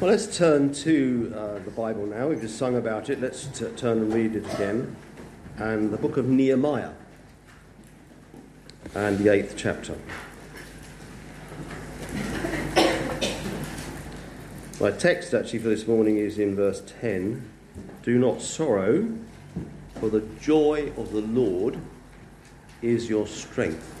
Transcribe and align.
Well, 0.00 0.08
let's 0.08 0.34
turn 0.34 0.72
to 0.72 1.30
uh, 1.36 1.58
the 1.58 1.70
Bible 1.70 2.06
now. 2.06 2.28
We've 2.28 2.40
just 2.40 2.56
sung 2.56 2.74
about 2.74 3.10
it. 3.10 3.20
Let's 3.20 3.48
t- 3.48 3.66
turn 3.76 3.98
and 3.98 4.14
read 4.14 4.34
it 4.34 4.50
again. 4.54 4.96
And 5.58 5.90
the 5.90 5.98
book 5.98 6.16
of 6.16 6.26
Nehemiah 6.26 6.92
and 8.94 9.18
the 9.18 9.28
eighth 9.30 9.56
chapter. 9.58 9.98
My 14.80 14.90
text 14.90 15.34
actually 15.34 15.58
for 15.58 15.68
this 15.68 15.86
morning 15.86 16.16
is 16.16 16.38
in 16.38 16.56
verse 16.56 16.82
10 17.02 17.46
Do 18.02 18.18
not 18.18 18.40
sorrow, 18.40 19.06
for 19.96 20.08
the 20.08 20.22
joy 20.40 20.94
of 20.96 21.12
the 21.12 21.20
Lord 21.20 21.78
is 22.80 23.10
your 23.10 23.26
strength. 23.26 23.94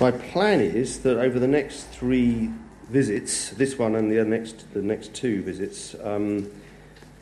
My 0.00 0.12
plan 0.12 0.60
is 0.60 1.00
that 1.00 1.18
over 1.18 1.40
the 1.40 1.48
next 1.48 1.88
three 1.88 2.50
visits, 2.88 3.50
this 3.50 3.76
one 3.76 3.96
and 3.96 4.08
the 4.08 4.24
next, 4.24 4.72
the 4.72 4.80
next 4.80 5.12
two 5.12 5.42
visits, 5.42 5.96
um, 6.04 6.48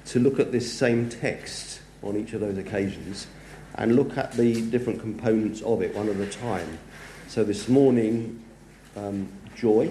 to 0.05 0.19
look 0.21 0.39
at 0.39 0.53
this 0.53 0.71
same 0.71 1.09
text 1.09 1.81
on 2.03 2.19
each 2.19 2.35
of 2.35 2.43
those 2.43 2.59
occasions 2.59 3.29
and 3.77 3.97
look 3.97 4.19
at 4.19 4.33
the 4.33 4.61
different 4.71 5.01
components 5.01 5.63
of 5.63 5.81
it 5.81 5.95
one 5.95 6.11
at 6.11 6.17
a 6.17 6.27
time. 6.27 6.79
So 7.29 7.45
this 7.45 7.67
morning, 7.67 8.45
um, 8.95 9.27
joy. 9.57 9.91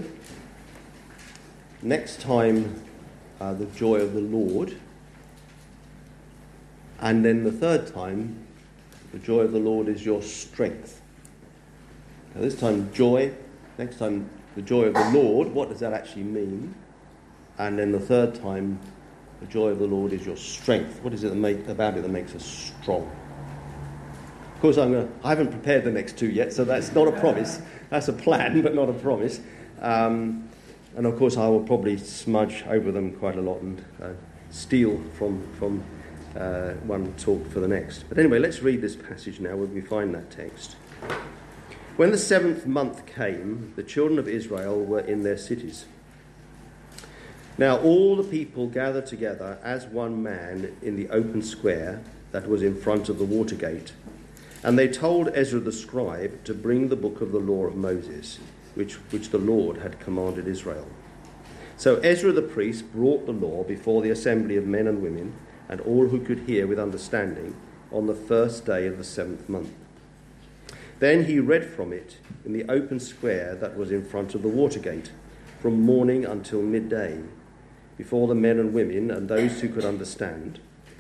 Next 1.81 2.21
time, 2.21 2.83
uh, 3.41 3.55
the 3.55 3.65
joy 3.65 3.95
of 3.95 4.13
the 4.13 4.21
Lord. 4.21 4.77
And 6.99 7.25
then 7.25 7.43
the 7.43 7.51
third 7.51 7.87
time, 7.91 8.45
the 9.11 9.17
joy 9.17 9.39
of 9.39 9.53
the 9.53 9.59
Lord 9.59 9.87
is 9.87 10.05
your 10.05 10.21
strength. 10.21 11.01
Now, 12.35 12.41
this 12.41 12.59
time, 12.59 12.91
joy. 12.93 13.31
Next 13.77 13.97
time, 13.97 14.29
the 14.55 14.61
joy 14.61 14.83
of 14.83 14.93
the 14.93 15.09
Lord. 15.11 15.47
What 15.53 15.69
does 15.69 15.79
that 15.79 15.93
actually 15.93 16.23
mean? 16.23 16.75
And 17.57 17.79
then 17.79 17.93
the 17.93 17.99
third 17.99 18.35
time, 18.35 18.79
the 19.39 19.47
joy 19.47 19.69
of 19.69 19.79
the 19.79 19.87
Lord 19.87 20.11
is 20.11 20.25
your 20.25 20.35
strength. 20.35 21.01
What 21.01 21.13
is 21.13 21.23
it 21.23 21.29
that 21.29 21.35
make, 21.35 21.67
about 21.67 21.97
it 21.97 22.01
that 22.01 22.09
makes 22.09 22.35
us 22.35 22.73
strong? 22.81 23.09
Of 24.53 24.61
course, 24.61 24.77
I'm 24.77 24.91
gonna, 24.91 25.09
I 25.23 25.29
haven't 25.29 25.51
prepared 25.51 25.85
the 25.85 25.91
next 25.91 26.17
two 26.17 26.29
yet, 26.29 26.51
so 26.51 26.65
that's 26.65 26.93
not 26.93 27.07
a 27.07 27.11
promise. 27.13 27.61
That's 27.89 28.07
a 28.07 28.13
plan, 28.13 28.61
but 28.61 28.75
not 28.75 28.89
a 28.89 28.93
promise. 28.93 29.39
Um, 29.81 30.49
and 30.95 31.05
of 31.05 31.17
course, 31.17 31.37
I 31.37 31.47
will 31.47 31.63
probably 31.63 31.97
smudge 31.97 32.63
over 32.67 32.91
them 32.91 33.13
quite 33.13 33.37
a 33.37 33.41
lot 33.41 33.61
and 33.61 33.83
uh, 34.01 34.09
steal 34.49 35.01
from, 35.17 35.45
from 35.59 35.83
uh, 36.37 36.71
one 36.83 37.13
talk 37.17 37.49
for 37.49 37.59
the 37.59 37.67
next. 37.67 38.03
But 38.09 38.17
anyway, 38.17 38.39
let's 38.39 38.61
read 38.61 38.81
this 38.81 38.95
passage 38.95 39.39
now 39.39 39.55
where 39.55 39.67
we 39.67 39.81
find 39.81 40.13
that 40.15 40.31
text. 40.31 40.77
When 41.97 42.11
the 42.11 42.17
seventh 42.17 42.65
month 42.65 43.05
came, 43.05 43.71
the 43.77 43.83
children 43.83 44.19
of 44.19 44.27
Israel 44.27 44.83
were 44.83 44.99
in 44.99 45.23
their 45.23 45.37
cities. 45.37 45.85
Now 47.57 47.77
all 47.77 48.17
the 48.17 48.23
people 48.23 48.67
gathered 48.67 49.05
together 49.05 49.57
as 49.63 49.85
one 49.85 50.21
man 50.21 50.75
in 50.81 50.97
the 50.97 51.07
open 51.07 51.41
square 51.41 52.01
that 52.33 52.49
was 52.49 52.61
in 52.61 52.75
front 52.75 53.07
of 53.07 53.17
the 53.17 53.23
water 53.23 53.55
gate. 53.55 53.93
And 54.61 54.77
they 54.77 54.89
told 54.89 55.29
Ezra 55.33 55.61
the 55.61 55.71
scribe 55.71 56.43
to 56.43 56.53
bring 56.53 56.89
the 56.89 56.97
book 56.97 57.21
of 57.21 57.31
the 57.31 57.39
law 57.39 57.65
of 57.65 57.77
Moses, 57.77 58.39
which, 58.73 58.95
which 59.13 59.29
the 59.29 59.37
Lord 59.37 59.77
had 59.77 60.01
commanded 60.01 60.49
Israel. 60.49 60.87
So 61.77 61.95
Ezra 61.99 62.33
the 62.33 62.41
priest 62.41 62.91
brought 62.91 63.25
the 63.25 63.31
law 63.31 63.63
before 63.63 64.01
the 64.01 64.09
assembly 64.09 64.57
of 64.57 64.67
men 64.67 64.87
and 64.87 65.01
women 65.01 65.33
and 65.69 65.79
all 65.79 66.09
who 66.09 66.19
could 66.19 66.39
hear 66.39 66.67
with 66.67 66.77
understanding 66.77 67.55
on 67.89 68.07
the 68.07 68.13
first 68.13 68.65
day 68.65 68.85
of 68.85 68.97
the 68.97 69.05
seventh 69.05 69.47
month. 69.47 69.71
Then 70.99 71.25
he 71.25 71.39
read 71.39 71.65
from 71.65 71.91
it 71.91 72.17
in 72.45 72.53
the 72.53 72.65
open 72.71 72.99
square 72.99 73.55
that 73.55 73.77
was 73.77 73.91
in 73.91 74.05
front 74.05 74.33
of 74.33 74.41
the 74.41 74.47
water 74.47 74.79
gate, 74.79 75.11
from 75.59 75.81
morning 75.81 76.25
until 76.25 76.61
midday, 76.61 77.21
before 77.97 78.27
the 78.27 78.35
men 78.35 78.59
and 78.59 78.73
women 78.73 79.11
and 79.11 79.27
those 79.27 79.61
who 79.61 79.69
could 79.69 79.83
understand, 79.83 80.59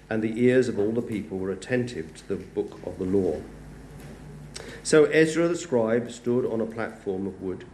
and 0.09 0.21
the 0.21 0.41
ears 0.41 0.67
of 0.67 0.79
all 0.79 0.91
the 0.91 1.01
people 1.01 1.37
were 1.37 1.51
attentive 1.51 2.13
to 2.15 2.27
the 2.27 2.35
book 2.35 2.79
of 2.85 2.97
the 2.97 3.05
law. 3.05 3.41
So 4.83 5.05
Ezra 5.05 5.47
the 5.47 5.55
scribe 5.55 6.11
stood 6.11 6.45
on 6.45 6.61
a 6.61 6.65
platform 6.65 7.25
of 7.25 7.41
wood, 7.41 7.65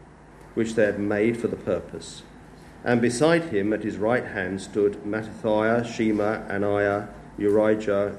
which 0.53 0.75
they 0.75 0.85
had 0.85 0.99
made 0.99 1.37
for 1.37 1.47
the 1.47 1.55
purpose, 1.55 2.23
and 2.83 3.01
beside 3.01 3.45
him 3.45 3.73
at 3.73 3.83
his 3.83 3.97
right 3.97 4.25
hand 4.25 4.61
stood 4.61 5.03
Mattithiah, 5.03 5.85
Shema, 5.85 6.47
Ananiah, 6.47 7.07
Urijah, 7.39 8.17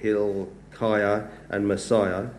Hilkiah, 0.00 1.28
and 1.48 1.66
Maaseiah 1.66 2.30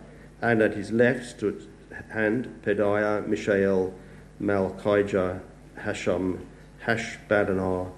and 0.41 0.61
at 0.61 0.75
his 0.75 0.91
left 0.91 1.25
stood 1.25 1.67
hand 2.09 2.61
Pedaiah, 2.63 3.27
Mishael, 3.27 3.93
Malchijah, 4.41 5.41
Hashum, 5.79 6.39
Hashbadana, 6.85 7.91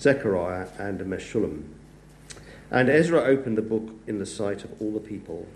Zechariah, 0.00 0.68
and 0.78 1.00
Meshullam. 1.00 1.64
And 2.70 2.88
Ezra 2.88 3.20
opened 3.20 3.58
the 3.58 3.62
book 3.62 3.90
in 4.06 4.18
the 4.18 4.26
sight 4.26 4.64
of 4.64 4.80
all 4.80 4.92
the 4.92 5.00
people, 5.00 5.46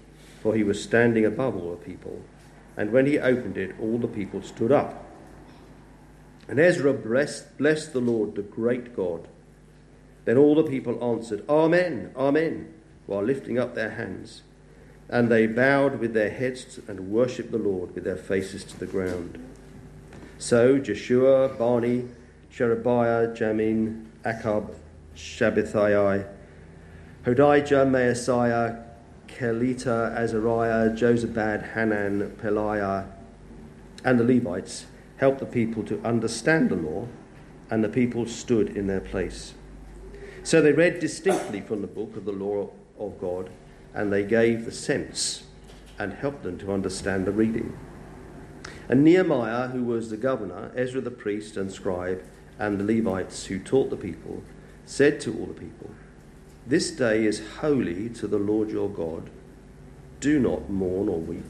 for 0.43 0.55
he 0.55 0.63
was 0.63 0.83
standing 0.83 1.25
above 1.25 1.57
all 1.57 1.71
the 1.71 1.77
people. 1.77 2.23
And 2.77 2.93
when 2.93 3.07
he 3.07 3.19
opened 3.19 3.57
it, 3.57 3.75
all 3.81 3.99
the 3.99 4.07
people 4.07 4.43
stood 4.43 4.71
up. 4.71 5.05
And 6.49 6.61
Ezra 6.61 6.93
blessed, 6.93 7.57
blessed 7.59 7.93
the 7.93 8.01
Lord, 8.01 8.35
the 8.35 8.43
great 8.43 8.95
God. 8.95 9.27
Then 10.27 10.37
all 10.37 10.55
the 10.55 10.63
people 10.63 11.03
answered, 11.03 11.45
Amen, 11.49 12.13
Amen, 12.17 12.73
while 13.07 13.23
lifting 13.23 13.59
up 13.59 13.75
their 13.75 13.91
hands. 13.91 14.43
And 15.09 15.31
they 15.31 15.47
bowed 15.47 16.01
with 16.01 16.15
their 16.15 16.31
heads 16.31 16.81
and 16.89 17.11
worshipped 17.11 17.53
the 17.53 17.59
Lord 17.59 17.95
with 17.95 18.05
their 18.05 18.17
faces 18.17 18.65
to 18.65 18.79
the 18.79 18.87
ground. 18.87 19.39
So 20.39 20.79
Joshua, 20.79 21.49
Bani, 21.49 22.09
Sherebiah, 22.51 23.29
Jamin, 23.29 24.07
Akkub, 24.25 24.75
Shabbethai, 25.15 26.29
Hodijah, 27.25 27.87
Maaseiah, 27.87 28.83
Kelita, 29.29 30.17
Azariah, 30.17 30.91
Jozabad, 30.91 31.75
Hanan, 31.75 32.37
Pelaiah, 32.43 33.07
and 34.05 34.19
the 34.19 34.25
Levites 34.25 34.87
helped 35.19 35.41
the 35.41 35.47
people 35.47 35.83
to 35.85 36.01
understand 36.03 36.69
the 36.71 36.77
law, 36.77 37.07
and 37.71 37.83
the 37.83 37.89
people 37.89 38.27
stood 38.27 38.77
in 38.77 38.87
their 38.87 39.01
place. 39.01 39.55
So 40.43 40.61
they 40.61 40.73
read 40.73 41.01
distinctly 41.01 41.61
from 41.61 41.81
the 41.81 41.89
book 41.89 42.17
of 42.17 42.25
the 42.25 42.33
law 42.33 42.71
of 42.99 43.21
God 43.21 43.51
and 43.97 44.13
they 44.13 44.23
gave 44.23 44.67
the 44.67 44.73
sense 44.73 45.45
and 45.99 46.13
helped 46.13 46.43
them 46.43 46.59
to 46.59 46.73
understand 46.73 47.25
the 47.25 47.33
reading. 47.33 47.77
And 48.91 49.03
Nehemiah, 49.03 49.69
who 49.69 49.83
was 49.83 50.11
the 50.11 50.19
governor, 50.19 50.71
Ezra 50.77 51.01
the 51.01 51.11
priest 51.11 51.57
and 51.57 51.73
scribe, 51.73 52.23
and 52.59 52.79
the 52.79 52.85
Levites 52.85 53.47
who 53.47 53.59
taught 53.59 53.89
the 53.89 53.97
people, 53.97 54.43
said 54.85 55.19
to 55.23 55.37
all 55.37 55.47
the 55.47 55.55
people, 55.55 55.91
This 56.67 56.91
day 56.91 57.25
is 57.25 57.43
holy 57.61 58.11
to 58.11 58.29
the 58.29 58.39
Lord 58.39 58.71
your 58.71 58.91
God. 58.91 59.31
Do 60.21 60.39
not 60.39 60.69
mourn 60.69 61.09
or 61.09 61.19
weep. 61.19 61.47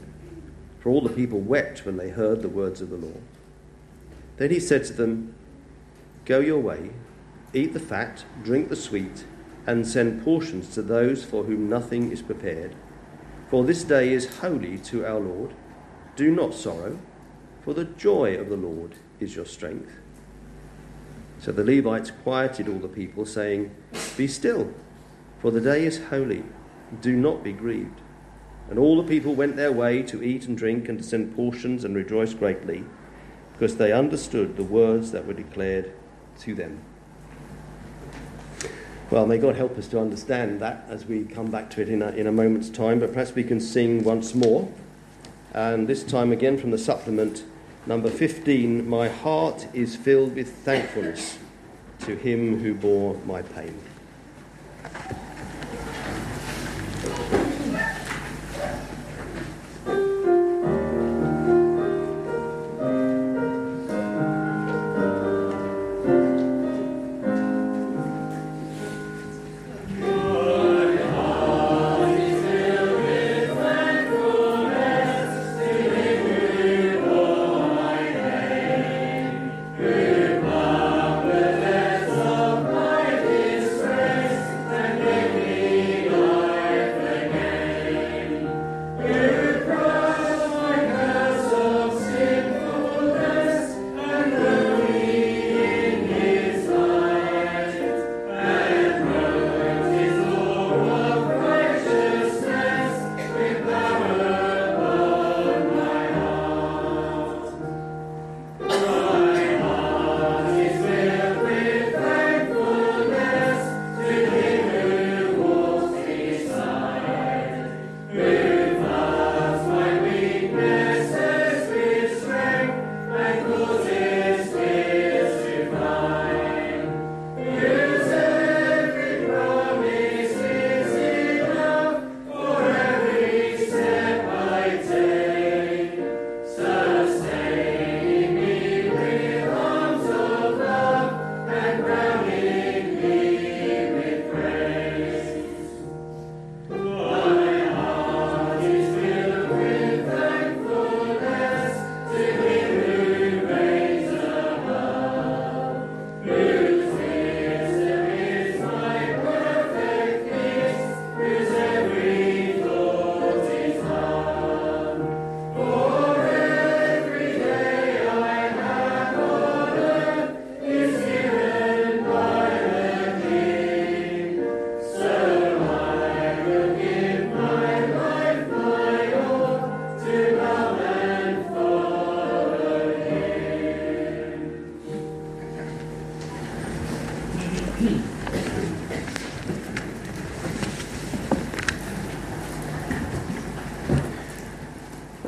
For 0.79 0.89
all 0.89 1.01
the 1.01 1.09
people 1.09 1.39
wept 1.39 1.85
when 1.85 1.97
they 1.97 2.09
heard 2.09 2.41
the 2.41 2.49
words 2.49 2.81
of 2.81 2.89
the 2.89 2.97
law. 2.97 3.19
Then 4.37 4.51
he 4.51 4.59
said 4.61 4.85
to 4.85 4.93
them, 4.93 5.35
Go 6.23 6.39
your 6.39 6.59
way, 6.59 6.91
eat 7.53 7.73
the 7.73 7.79
fat, 7.79 8.23
drink 8.43 8.69
the 8.69 8.75
sweet 8.77 9.25
and 9.67 9.85
send 9.85 10.23
portions 10.23 10.73
to 10.73 10.81
those 10.81 11.23
for 11.25 11.43
whom 11.43 11.69
nothing 11.69 12.11
is 12.11 12.21
prepared. 12.21 12.73
For 13.49 13.63
this 13.63 13.83
day 13.83 14.13
is 14.13 14.37
holy 14.37 14.77
to 14.79 15.05
our 15.05 15.19
Lord. 15.19 15.53
Do 16.15 16.31
not 16.31 16.53
sorrow, 16.53 16.97
for 17.63 17.73
the 17.73 17.85
joy 17.85 18.35
of 18.37 18.49
the 18.49 18.55
Lord 18.55 18.95
is 19.19 19.35
your 19.35 19.45
strength. 19.45 19.91
So 21.39 21.51
the 21.51 21.63
Levites 21.63 22.11
quieted 22.23 22.67
all 22.67 22.79
the 22.79 22.87
people, 22.87 23.25
saying, 23.25 23.75
Be 24.15 24.27
still, 24.27 24.73
for 25.39 25.51
the 25.51 25.61
day 25.61 25.85
is 25.85 26.05
holy. 26.05 26.43
Do 27.01 27.15
not 27.15 27.43
be 27.43 27.51
grieved. 27.51 28.01
And 28.69 28.79
all 28.79 28.97
the 28.97 29.07
people 29.07 29.35
went 29.35 29.55
their 29.55 29.71
way 29.71 30.01
to 30.03 30.23
eat 30.23 30.47
and 30.47 30.57
drink 30.57 30.89
and 30.89 30.97
to 30.97 31.03
send 31.03 31.35
portions 31.35 31.83
and 31.83 31.95
rejoice 31.95 32.33
greatly, 32.33 32.85
because 33.53 33.77
they 33.77 33.91
understood 33.91 34.55
the 34.55 34.63
words 34.63 35.11
that 35.11 35.27
were 35.27 35.33
declared 35.33 35.91
to 36.39 36.55
them. 36.55 36.81
Well, 39.09 39.25
may 39.25 39.37
God 39.37 39.55
help 39.55 39.77
us 39.77 39.87
to 39.89 40.01
understand 40.01 40.59
that 40.59 40.83
as 40.89 41.05
we 41.05 41.23
come 41.23 41.49
back 41.49 41.69
to 41.71 41.81
it 41.81 41.87
in 41.87 42.01
a, 42.01 42.09
in 42.09 42.27
a 42.27 42.31
moment's 42.31 42.69
time, 42.69 42.99
but 42.99 43.13
perhaps 43.13 43.33
we 43.33 43.43
can 43.45 43.61
sing 43.61 44.03
once 44.03 44.35
more. 44.35 44.69
And 45.53 45.87
this 45.87 46.03
time 46.03 46.33
again 46.33 46.57
from 46.57 46.71
the 46.71 46.77
supplement, 46.77 47.45
number 47.85 48.09
15 48.09 48.85
My 48.85 49.07
heart 49.07 49.65
is 49.73 49.95
filled 49.95 50.35
with 50.35 50.49
thankfulness 50.49 51.39
to 52.01 52.17
him 52.17 52.59
who 52.59 52.73
bore 52.73 53.15
my 53.25 53.41
pain. 53.41 53.79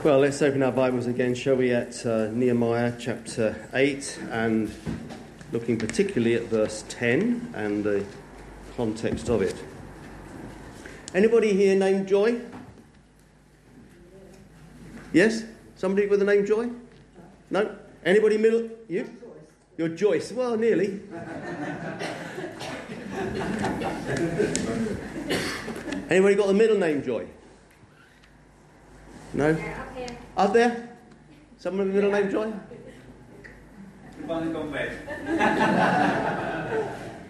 Well, 0.10 0.22
let's 0.22 0.42
open 0.42 0.64
our 0.64 0.72
Bibles 0.72 1.06
again, 1.06 1.36
shall 1.36 1.58
we, 1.58 1.72
at 1.72 2.04
uh, 2.04 2.32
Nehemiah 2.32 2.94
chapter 2.98 3.68
8 3.76 4.20
and 4.32 4.74
looking 5.52 5.78
particularly 5.78 6.34
at 6.34 6.46
verse 6.46 6.84
10 6.90 7.54
and 7.54 7.84
the 7.84 8.04
context 8.76 9.30
of 9.30 9.44
it. 9.44 9.54
Anybody 11.14 11.54
here 11.54 11.76
named 11.76 12.08
Joy? 12.08 12.42
Yes? 15.14 15.44
Somebody 15.76 16.08
with 16.08 16.18
the 16.18 16.26
name 16.26 16.44
Joy? 16.44 16.72
No? 17.52 17.76
Anybody 18.04 18.40
middle? 18.40 18.68
You? 18.88 19.08
You're 19.78 19.90
Joyce. 19.90 20.32
Well, 20.32 20.58
nearly. 20.58 20.88
Anybody 26.10 26.34
got 26.34 26.48
the 26.48 26.56
middle 26.56 26.80
name 26.80 27.04
Joy? 27.04 27.28
No? 29.34 29.58
Up 30.36 30.54
there? 30.54 30.90
Someone 31.58 31.88
with 31.88 31.98
a 31.98 32.02
middle 32.02 32.12
name 32.12 32.32
Joy? 32.32 32.52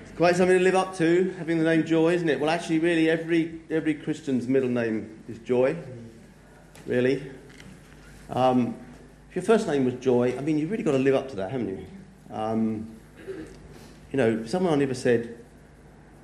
it's 0.01 0.11
Quite 0.17 0.35
something 0.35 0.57
to 0.57 0.63
live 0.63 0.75
up 0.75 0.95
to, 0.97 1.33
having 1.37 1.57
the 1.57 1.63
name 1.65 1.85
Joy, 1.85 2.13
isn't 2.13 2.29
it? 2.29 2.39
Well, 2.39 2.49
actually, 2.49 2.79
really, 2.79 3.09
every, 3.09 3.59
every 3.69 3.93
Christian's 3.95 4.47
middle 4.47 4.69
name 4.69 5.23
is 5.27 5.39
Joy. 5.39 5.75
Really. 6.85 7.29
Um, 8.29 8.75
if 9.29 9.35
your 9.35 9.43
first 9.43 9.67
name 9.67 9.85
was 9.85 9.95
Joy, 9.95 10.37
I 10.37 10.41
mean, 10.41 10.57
you've 10.57 10.71
really 10.71 10.83
got 10.83 10.93
to 10.93 10.99
live 10.99 11.15
up 11.15 11.29
to 11.29 11.35
that, 11.37 11.51
haven't 11.51 11.69
you? 11.69 11.85
Um, 12.31 12.95
you 14.11 14.17
know, 14.17 14.45
someone 14.45 14.73
I 14.73 14.75
never 14.77 14.93
said, 14.93 15.37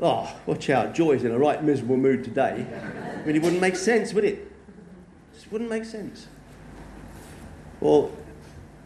Oh, 0.01 0.33
watch 0.45 0.69
out, 0.69 0.93
Joy's 0.93 1.23
in 1.23 1.31
a 1.31 1.39
right 1.39 1.63
miserable 1.63 1.97
mood 1.97 2.23
today. 2.23 2.65
I 2.65 3.25
mean, 3.25 3.35
it 3.35 3.41
wouldn't 3.41 3.61
make 3.61 3.75
sense, 3.75 4.13
would 4.13 4.25
it? 4.25 4.51
It 5.45 5.51
wouldn't 5.51 5.69
make 5.69 5.85
sense. 5.85 6.27
Well, 7.79 8.11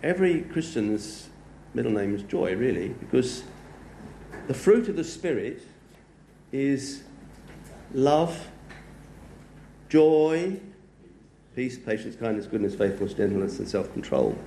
every 0.04 0.42
Christian's 0.42 1.30
middle 1.74 1.92
name 1.92 2.14
is 2.14 2.24
Joy, 2.24 2.56
really, 2.56 2.90
because 2.90 3.44
the 4.48 4.54
fruit 4.54 4.90
of 4.90 4.96
the 4.98 5.04
Spirit 5.04 5.62
is 6.52 7.04
love, 7.94 8.50
joy, 9.88 10.60
peace, 11.56 11.78
patience, 11.78 12.16
kindness, 12.16 12.46
goodness, 12.46 12.76
faithfulness, 12.76 13.14
gentleness, 13.14 13.60
and 13.60 13.68
self 13.68 13.92
control. 13.94 14.38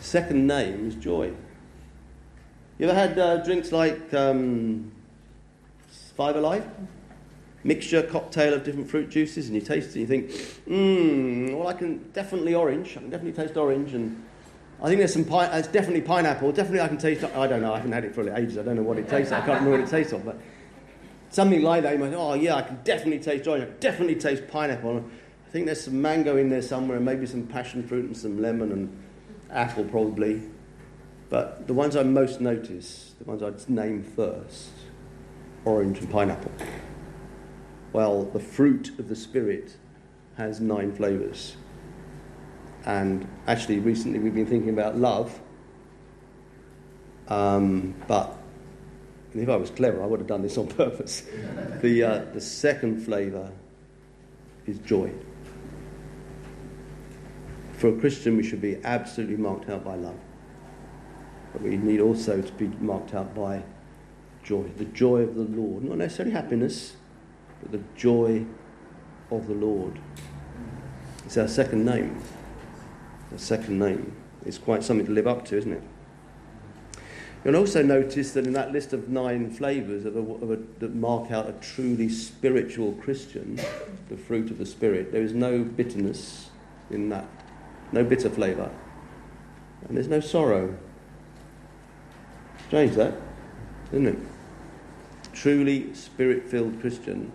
Second 0.00 0.46
name 0.46 0.88
is 0.88 0.94
joy. 0.94 1.32
You 2.78 2.88
ever 2.88 2.94
had 2.94 3.18
uh, 3.18 3.44
drinks 3.44 3.72
like 3.72 4.12
um, 4.12 4.92
Five 6.16 6.36
Alive? 6.36 6.66
Mixture, 7.66 8.02
cocktail 8.02 8.54
of 8.54 8.62
different 8.62 8.88
fruit 8.88 9.10
juices, 9.10 9.48
and 9.48 9.56
you 9.56 9.60
taste 9.60 9.96
it 9.96 10.00
and 10.00 10.00
you 10.02 10.06
think, 10.06 10.30
mmm, 10.68 11.58
well, 11.58 11.66
I 11.66 11.72
can 11.72 11.98
definitely 12.12 12.54
orange. 12.54 12.96
I 12.96 13.00
can 13.00 13.10
definitely 13.10 13.42
taste 13.44 13.56
orange, 13.56 13.92
and 13.92 14.22
I 14.80 14.86
think 14.86 14.98
there's 14.98 15.12
some 15.12 15.24
pine, 15.24 15.50
it's 15.52 15.66
definitely 15.66 16.02
pineapple. 16.02 16.52
Definitely 16.52 16.82
I 16.82 16.88
can 16.88 16.98
taste, 16.98 17.24
I 17.24 17.46
don't 17.48 17.62
know, 17.62 17.72
I 17.72 17.78
haven't 17.78 17.90
had 17.90 18.04
it 18.04 18.14
for 18.14 18.32
ages. 18.36 18.56
I 18.56 18.62
don't 18.62 18.76
know 18.76 18.82
what 18.82 18.98
it 18.98 19.08
tastes 19.08 19.32
like. 19.32 19.42
I 19.42 19.46
can't 19.46 19.60
remember 19.60 19.78
what 19.78 19.88
it 19.88 19.90
tastes 19.90 20.12
of, 20.12 20.24
but 20.24 20.38
something 21.30 21.62
like 21.62 21.82
that. 21.82 21.94
You 21.94 21.98
might, 21.98 22.10
think, 22.10 22.20
oh, 22.20 22.34
yeah, 22.34 22.54
I 22.54 22.62
can 22.62 22.78
definitely 22.84 23.18
taste 23.18 23.48
orange. 23.48 23.64
I 23.64 23.66
can 23.66 23.80
definitely 23.80 24.14
taste 24.14 24.46
pineapple. 24.46 25.04
I 25.44 25.50
think 25.50 25.66
there's 25.66 25.80
some 25.80 26.00
mango 26.00 26.36
in 26.36 26.48
there 26.48 26.62
somewhere, 26.62 26.98
and 26.98 27.04
maybe 27.04 27.26
some 27.26 27.48
passion 27.48 27.86
fruit 27.86 28.04
and 28.04 28.16
some 28.16 28.40
lemon 28.40 28.70
and 28.70 28.96
apple 29.50 29.84
probably. 29.84 30.40
But 31.30 31.66
the 31.66 31.74
ones 31.74 31.96
I 31.96 32.04
most 32.04 32.40
notice, 32.40 33.14
the 33.18 33.24
ones 33.24 33.42
I'd 33.42 33.68
name 33.68 34.04
first, 34.04 34.70
orange 35.64 35.98
and 35.98 36.08
pineapple. 36.08 36.52
Well, 37.96 38.24
the 38.24 38.40
fruit 38.40 38.90
of 38.98 39.08
the 39.08 39.16
Spirit 39.16 39.74
has 40.36 40.60
nine 40.60 40.94
flavours. 40.94 41.56
And 42.84 43.26
actually, 43.46 43.78
recently 43.78 44.18
we've 44.18 44.34
been 44.34 44.44
thinking 44.44 44.68
about 44.68 44.98
love. 44.98 45.40
Um, 47.28 47.94
but 48.06 48.36
if 49.34 49.48
I 49.48 49.56
was 49.56 49.70
clever, 49.70 50.02
I 50.02 50.06
would 50.06 50.20
have 50.20 50.26
done 50.26 50.42
this 50.42 50.58
on 50.58 50.66
purpose. 50.82 51.22
the, 51.80 52.02
uh, 52.02 52.18
the 52.34 52.40
second 52.42 53.02
flavour 53.02 53.50
is 54.66 54.78
joy. 54.80 55.10
For 57.78 57.88
a 57.88 57.98
Christian, 57.98 58.36
we 58.36 58.42
should 58.42 58.60
be 58.60 58.76
absolutely 58.84 59.38
marked 59.38 59.70
out 59.70 59.86
by 59.86 59.94
love. 59.94 60.20
But 61.54 61.62
we 61.62 61.78
need 61.78 62.00
also 62.00 62.42
to 62.42 62.52
be 62.52 62.66
marked 62.78 63.14
out 63.14 63.34
by 63.34 63.62
joy, 64.42 64.64
the 64.76 64.84
joy 64.84 65.22
of 65.22 65.34
the 65.34 65.44
Lord. 65.44 65.84
Not 65.84 65.96
necessarily 65.96 66.34
happiness, 66.34 66.96
but 67.66 67.80
the 67.80 67.84
joy 67.96 68.44
of 69.30 69.46
the 69.48 69.54
Lord. 69.54 69.98
It's 71.24 71.36
our 71.36 71.48
second 71.48 71.84
name. 71.84 72.22
Our 73.32 73.38
second 73.38 73.78
name. 73.78 74.14
It's 74.44 74.58
quite 74.58 74.84
something 74.84 75.06
to 75.06 75.12
live 75.12 75.26
up 75.26 75.44
to, 75.46 75.56
isn't 75.56 75.72
it? 75.72 75.82
You'll 77.44 77.56
also 77.56 77.82
notice 77.82 78.32
that 78.32 78.46
in 78.46 78.52
that 78.54 78.72
list 78.72 78.92
of 78.92 79.08
nine 79.08 79.50
flavours 79.50 80.04
of 80.04 80.16
a, 80.16 80.20
of 80.20 80.50
a, 80.50 80.56
that 80.80 80.94
mark 80.94 81.30
out 81.30 81.48
a 81.48 81.52
truly 81.52 82.08
spiritual 82.08 82.92
Christian, 82.94 83.60
the 84.08 84.16
fruit 84.16 84.50
of 84.50 84.58
the 84.58 84.66
Spirit, 84.66 85.12
there 85.12 85.22
is 85.22 85.32
no 85.32 85.62
bitterness 85.62 86.50
in 86.90 87.08
that, 87.10 87.26
no 87.92 88.02
bitter 88.04 88.30
flavour, 88.30 88.70
and 89.86 89.96
there's 89.96 90.08
no 90.08 90.20
sorrow. 90.20 90.76
Strange 92.66 92.94
that, 92.96 93.14
isn't 93.92 94.06
it? 94.06 94.18
truly 95.36 95.92
spirit 95.94 96.48
filled 96.48 96.80
Christian 96.80 97.30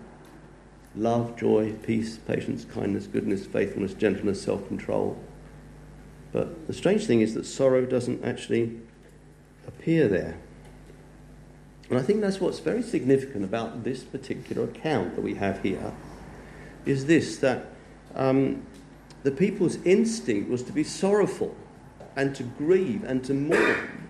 love, 0.94 1.36
joy, 1.36 1.72
peace, 1.82 2.18
patience, 2.18 2.64
kindness, 2.64 3.06
goodness, 3.06 3.46
faithfulness, 3.46 3.94
gentleness, 3.94 4.42
self 4.42 4.66
control. 4.68 5.18
But 6.32 6.66
the 6.66 6.72
strange 6.72 7.06
thing 7.06 7.20
is 7.20 7.34
that 7.34 7.44
sorrow 7.44 7.84
doesn't 7.84 8.24
actually 8.24 8.80
appear 9.66 10.08
there. 10.08 10.38
And 11.90 11.98
I 11.98 12.02
think 12.02 12.20
that's 12.20 12.40
what's 12.40 12.58
very 12.58 12.82
significant 12.82 13.44
about 13.44 13.84
this 13.84 14.02
particular 14.02 14.64
account 14.64 15.14
that 15.14 15.20
we 15.20 15.34
have 15.34 15.62
here 15.62 15.92
is 16.86 17.06
this 17.06 17.36
that 17.38 17.66
um, 18.14 18.66
the 19.22 19.30
people's 19.30 19.76
instinct 19.84 20.48
was 20.48 20.62
to 20.64 20.72
be 20.72 20.84
sorrowful 20.84 21.54
and 22.16 22.34
to 22.34 22.42
grieve 22.42 23.04
and 23.04 23.22
to 23.24 23.34
mourn. 23.34 24.08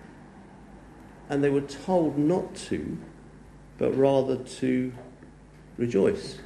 And 1.28 1.42
they 1.42 1.50
were 1.50 1.60
told 1.60 2.18
not 2.18 2.54
to 2.56 2.98
but 3.78 3.96
rather 3.96 4.36
to 4.36 4.92
rejoice. 5.76 6.38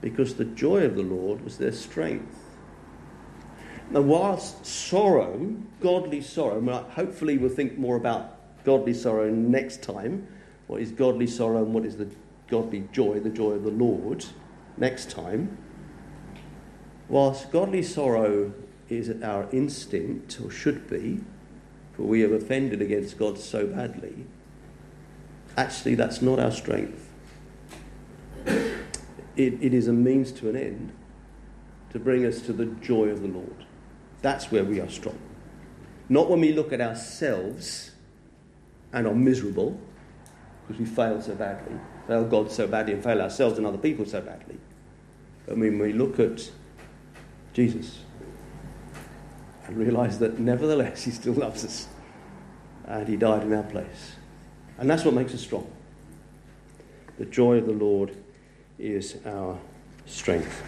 Because 0.00 0.34
the 0.34 0.44
joy 0.44 0.84
of 0.84 0.96
the 0.96 1.02
Lord 1.02 1.44
was 1.44 1.58
their 1.58 1.72
strength. 1.72 2.36
Now, 3.90 4.02
whilst 4.02 4.66
sorrow, 4.66 5.56
godly 5.80 6.20
sorrow, 6.20 6.60
hopefully 6.90 7.38
we'll 7.38 7.50
think 7.50 7.78
more 7.78 7.96
about 7.96 8.64
godly 8.64 8.94
sorrow 8.94 9.30
next 9.30 9.82
time. 9.82 10.28
What 10.66 10.82
is 10.82 10.92
godly 10.92 11.26
sorrow 11.26 11.62
and 11.62 11.72
what 11.72 11.86
is 11.86 11.96
the 11.96 12.08
godly 12.48 12.88
joy, 12.92 13.20
the 13.20 13.30
joy 13.30 13.52
of 13.52 13.64
the 13.64 13.70
Lord, 13.70 14.26
next 14.76 15.10
time. 15.10 15.56
Whilst 17.08 17.50
godly 17.50 17.82
sorrow 17.82 18.52
is 18.88 19.10
our 19.22 19.48
instinct, 19.52 20.38
or 20.44 20.50
should 20.50 20.88
be, 20.88 21.20
for 21.94 22.02
we 22.02 22.20
have 22.20 22.32
offended 22.32 22.82
against 22.82 23.18
God 23.18 23.38
so 23.38 23.66
badly, 23.66 24.26
Actually, 25.58 25.96
that's 25.96 26.22
not 26.22 26.38
our 26.38 26.52
strength. 26.52 27.08
It, 29.38 29.62
it 29.62 29.72
is 29.72 29.86
a 29.86 29.92
means 29.92 30.32
to 30.32 30.50
an 30.50 30.56
end 30.56 30.92
to 31.92 32.00
bring 32.00 32.26
us 32.26 32.42
to 32.42 32.52
the 32.52 32.66
joy 32.66 33.06
of 33.06 33.22
the 33.22 33.28
Lord. 33.28 33.64
That's 34.20 34.50
where 34.50 34.64
we 34.64 34.80
are 34.80 34.90
strong. 34.90 35.18
Not 36.08 36.28
when 36.28 36.40
we 36.40 36.52
look 36.52 36.72
at 36.72 36.80
ourselves 36.80 37.92
and 38.92 39.06
are 39.06 39.14
miserable 39.14 39.80
because 40.66 40.80
we 40.80 40.86
fail 40.86 41.22
so 41.22 41.36
badly, 41.36 41.78
fail 42.08 42.24
God 42.24 42.50
so 42.50 42.66
badly, 42.66 42.94
and 42.94 43.02
fail 43.02 43.22
ourselves 43.22 43.58
and 43.58 43.66
other 43.66 43.78
people 43.78 44.04
so 44.04 44.20
badly. 44.20 44.58
But 45.46 45.56
when 45.56 45.78
we 45.78 45.92
look 45.92 46.18
at 46.18 46.50
Jesus 47.52 48.00
and 49.66 49.76
realize 49.76 50.18
that 50.18 50.40
nevertheless 50.40 51.04
He 51.04 51.12
still 51.12 51.34
loves 51.34 51.64
us 51.64 51.86
and 52.86 53.06
He 53.06 53.16
died 53.16 53.44
in 53.44 53.52
our 53.52 53.62
place. 53.62 54.16
And 54.78 54.90
that's 54.90 55.04
what 55.04 55.14
makes 55.14 55.32
us 55.32 55.42
strong. 55.42 55.70
The 57.18 57.24
joy 57.24 57.58
of 57.58 57.66
the 57.66 57.72
Lord 57.72 58.16
is 58.78 59.18
our 59.26 59.58
strength. 60.06 60.62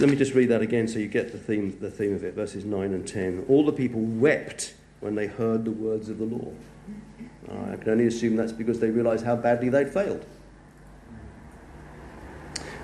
Let 0.00 0.08
me 0.08 0.16
just 0.16 0.34
read 0.34 0.48
that 0.48 0.62
again 0.62 0.88
so 0.88 0.98
you 0.98 1.08
get 1.08 1.32
the 1.32 1.38
theme, 1.38 1.76
the 1.80 1.90
theme 1.90 2.14
of 2.14 2.24
it, 2.24 2.34
verses 2.34 2.64
9 2.64 2.94
and 2.94 3.06
10. 3.06 3.46
All 3.48 3.64
the 3.64 3.72
people 3.72 4.00
wept 4.00 4.74
when 5.00 5.14
they 5.14 5.26
heard 5.26 5.64
the 5.64 5.70
words 5.70 6.08
of 6.08 6.18
the 6.18 6.24
law. 6.24 6.52
I 7.50 7.76
can 7.76 7.90
only 7.90 8.06
assume 8.06 8.36
that's 8.36 8.52
because 8.52 8.80
they 8.80 8.90
realized 8.90 9.24
how 9.24 9.36
badly 9.36 9.68
they'd 9.68 9.92
failed. 9.92 10.24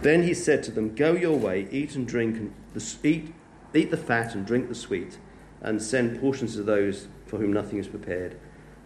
Then 0.02 0.22
he 0.22 0.34
said 0.34 0.62
to 0.64 0.70
them, 0.70 0.94
Go 0.94 1.12
your 1.12 1.36
way, 1.38 1.68
eat 1.70 1.94
and 1.94 2.06
drink, 2.06 2.36
and 2.36 2.54
the, 2.74 2.96
eat, 3.02 3.34
eat 3.74 3.90
the 3.90 3.96
fat 3.96 4.34
and 4.34 4.46
drink 4.46 4.68
the 4.68 4.74
sweet, 4.74 5.18
and 5.60 5.82
send 5.82 6.20
portions 6.20 6.54
to 6.54 6.62
those 6.62 7.08
for 7.26 7.38
whom 7.38 7.52
nothing 7.52 7.78
is 7.78 7.88
prepared 7.88 8.36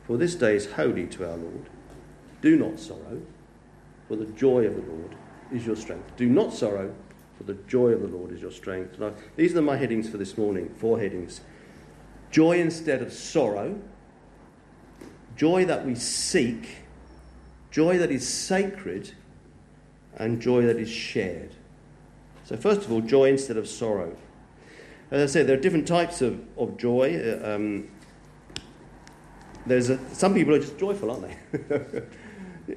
for 0.07 0.19
this 0.19 0.35
day 0.35 0.55
is 0.55 0.73
holy 0.73 1.07
to 1.07 1.29
our 1.29 1.37
Lord. 1.37 1.67
Do 2.43 2.57
not 2.57 2.79
sorrow, 2.79 3.23
for 4.15 4.25
the 4.25 4.33
joy 4.33 4.65
of 4.65 4.77
the 4.77 4.93
Lord 4.93 5.17
is 5.53 5.67
your 5.67 5.75
strength. 5.75 6.17
Do 6.17 6.29
not 6.29 6.53
sorrow, 6.53 6.95
For 7.37 7.43
the 7.43 7.55
joy 7.67 7.89
of 7.89 8.01
the 8.01 8.07
Lord 8.07 8.31
is 8.31 8.41
your 8.41 8.53
strength. 8.53 8.97
These 9.35 9.57
are 9.57 9.63
my 9.63 9.77
headings 9.77 10.09
for 10.09 10.19
this 10.19 10.39
morning, 10.39 10.69
four 10.69 11.01
headings. 11.01 11.41
Joy 12.31 12.61
instead 12.61 13.03
of 13.03 13.13
sorrow, 13.13 13.77
joy 15.37 15.65
that 15.65 15.85
we 15.85 15.97
seek, 15.97 16.77
joy 17.73 17.99
that 17.99 18.13
is 18.13 18.27
sacred, 18.27 19.13
and 20.17 20.41
joy 20.41 20.65
that 20.67 20.77
is 20.77 20.89
shared. 20.89 21.57
So, 22.45 22.57
first 22.57 22.83
of 22.83 22.93
all, 22.93 23.01
joy 23.01 23.31
instead 23.31 23.57
of 23.57 23.67
sorrow. 23.67 24.17
As 25.11 25.31
I 25.31 25.33
said, 25.33 25.49
there 25.49 25.59
are 25.59 25.61
different 25.61 25.89
types 25.89 26.23
of, 26.23 26.41
of 26.57 26.77
joy. 26.77 27.17
Uh, 27.17 27.55
um, 27.55 27.89
there's 29.67 29.91
a, 29.91 29.99
some 30.15 30.35
people 30.35 30.55
are 30.55 30.61
just 30.61 30.79
joyful, 30.79 31.11
aren't 31.11 31.37
they? 31.53 32.03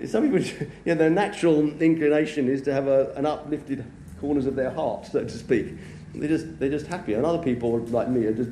some 0.05 0.23
people, 0.23 0.39
you 0.85 0.93
know, 0.93 0.95
their 0.95 1.09
natural 1.09 1.69
inclination 1.81 2.49
is 2.49 2.61
to 2.63 2.73
have 2.73 2.87
a, 2.87 3.13
an 3.15 3.25
uplifted 3.25 3.85
corners 4.19 4.45
of 4.45 4.55
their 4.55 4.71
heart, 4.71 5.05
so 5.05 5.23
to 5.23 5.29
speak. 5.29 5.77
They're 6.15 6.29
just, 6.29 6.59
they're 6.59 6.69
just 6.69 6.87
happy. 6.87 7.13
And 7.13 7.25
other 7.25 7.43
people, 7.43 7.77
like 7.79 8.09
me, 8.09 8.25
are 8.25 8.33
just 8.33 8.51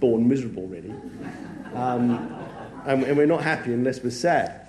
born 0.00 0.28
miserable, 0.28 0.66
really. 0.66 0.94
Um, 1.74 2.38
and, 2.86 3.02
and, 3.02 3.16
we're 3.16 3.26
not 3.26 3.42
happy 3.42 3.72
unless 3.72 4.02
we're 4.02 4.10
sad. 4.10 4.68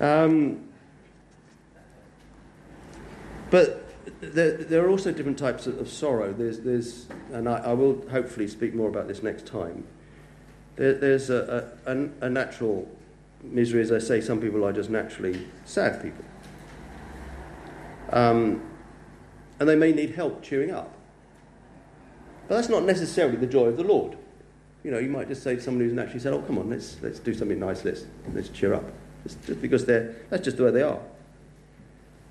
Um, 0.00 0.68
but 3.50 3.88
there, 4.20 4.52
there, 4.56 4.84
are 4.84 4.90
also 4.90 5.12
different 5.12 5.38
types 5.38 5.66
of, 5.66 5.78
of 5.78 5.88
sorrow. 5.88 6.32
There's, 6.32 6.60
there's, 6.60 7.06
and 7.32 7.48
I, 7.48 7.58
I, 7.58 7.72
will 7.72 8.08
hopefully 8.08 8.46
speak 8.46 8.74
more 8.74 8.88
about 8.88 9.08
this 9.08 9.22
next 9.22 9.46
time. 9.46 9.84
There, 10.76 10.94
there's 10.94 11.30
a, 11.30 11.72
a, 11.86 12.24
a, 12.24 12.30
natural 12.30 12.88
misery, 13.42 13.80
as 13.80 13.92
I 13.92 13.98
say, 13.98 14.20
some 14.20 14.40
people 14.40 14.64
are 14.64 14.72
just 14.72 14.90
naturally 14.90 15.46
sad 15.64 16.02
people. 16.02 16.24
Um, 18.10 18.62
and 19.60 19.68
they 19.68 19.76
may 19.76 19.92
need 19.92 20.14
help 20.14 20.42
cheering 20.42 20.70
up. 20.70 20.94
But 22.48 22.56
that's 22.56 22.68
not 22.68 22.84
necessarily 22.84 23.36
the 23.36 23.46
joy 23.46 23.66
of 23.66 23.76
the 23.76 23.84
Lord. 23.84 24.16
You 24.82 24.90
know, 24.90 24.98
you 24.98 25.10
might 25.10 25.28
just 25.28 25.42
say 25.42 25.56
to 25.56 25.60
someone 25.60 25.84
who's 25.84 25.92
naturally 25.92 26.20
said, 26.20 26.32
"Oh, 26.32 26.40
come 26.40 26.58
on, 26.58 26.70
let's 26.70 26.96
let's 27.02 27.18
do 27.18 27.34
something 27.34 27.58
nice. 27.58 27.84
Let's 27.84 28.06
let's 28.32 28.48
cheer 28.48 28.72
up." 28.72 28.84
Just, 29.24 29.44
just 29.44 29.60
because 29.60 29.84
they're 29.84 30.14
that's 30.30 30.44
just 30.44 30.56
the 30.56 30.64
way 30.64 30.70
they 30.70 30.82
are. 30.82 31.00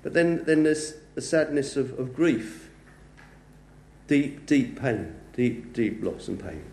But 0.02 0.14
then 0.14 0.44
then 0.44 0.64
there's 0.64 0.94
the 1.14 1.20
sadness 1.20 1.76
of, 1.76 1.96
of 1.98 2.14
grief, 2.14 2.70
deep 4.08 4.46
deep 4.46 4.80
pain, 4.80 5.14
deep 5.34 5.72
deep 5.72 6.02
loss 6.02 6.26
and 6.26 6.40
pain. 6.40 6.64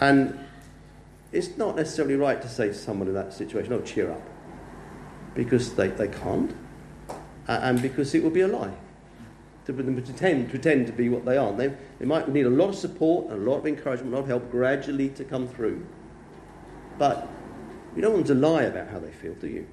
And 0.00 0.38
it's 1.32 1.56
not 1.56 1.76
necessarily 1.76 2.16
right 2.16 2.40
to 2.40 2.48
say 2.48 2.68
to 2.68 2.74
someone 2.74 3.08
in 3.08 3.14
that 3.14 3.32
situation, 3.32 3.72
"Oh, 3.72 3.80
cheer 3.80 4.10
up," 4.10 4.22
because 5.34 5.74
they 5.74 5.88
they 5.88 6.08
can't, 6.08 6.54
and 7.46 7.80
because 7.82 8.14
it 8.14 8.22
would 8.22 8.34
be 8.34 8.42
a 8.42 8.48
lie 8.48 8.74
to 9.68 9.74
pretend, 9.74 10.48
pretend 10.48 10.86
to 10.86 10.92
be 10.94 11.10
what 11.10 11.26
they 11.26 11.36
aren't. 11.36 11.58
They, 11.58 11.70
they 11.98 12.06
might 12.06 12.26
need 12.30 12.46
a 12.46 12.50
lot 12.50 12.70
of 12.70 12.74
support 12.74 13.30
a 13.30 13.36
lot 13.36 13.58
of 13.58 13.66
encouragement, 13.66 14.14
a 14.14 14.16
lot 14.16 14.22
of 14.22 14.28
help 14.28 14.50
gradually 14.50 15.10
to 15.10 15.24
come 15.24 15.46
through. 15.46 15.86
But 16.96 17.28
you 17.94 18.00
don't 18.00 18.14
want 18.14 18.26
them 18.26 18.40
to 18.40 18.48
lie 18.48 18.62
about 18.62 18.88
how 18.88 18.98
they 18.98 19.10
feel, 19.10 19.34
do 19.34 19.46
you? 19.46 19.66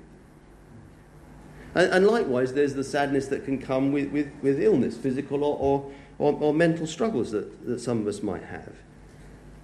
And, 1.75 1.91
and 1.93 2.07
likewise, 2.07 2.53
there's 2.53 2.73
the 2.73 2.83
sadness 2.83 3.27
that 3.27 3.45
can 3.45 3.57
come 3.57 3.93
with, 3.93 4.11
with, 4.11 4.29
with 4.41 4.61
illness, 4.61 4.97
physical 4.97 5.45
or, 5.45 5.57
or, 5.57 5.91
or, 6.19 6.33
or, 6.41 6.53
mental 6.53 6.87
struggles 6.87 7.31
that, 7.31 7.65
that 7.65 7.79
some 7.79 8.01
of 8.01 8.07
us 8.07 8.21
might 8.21 8.43
have. 8.43 8.73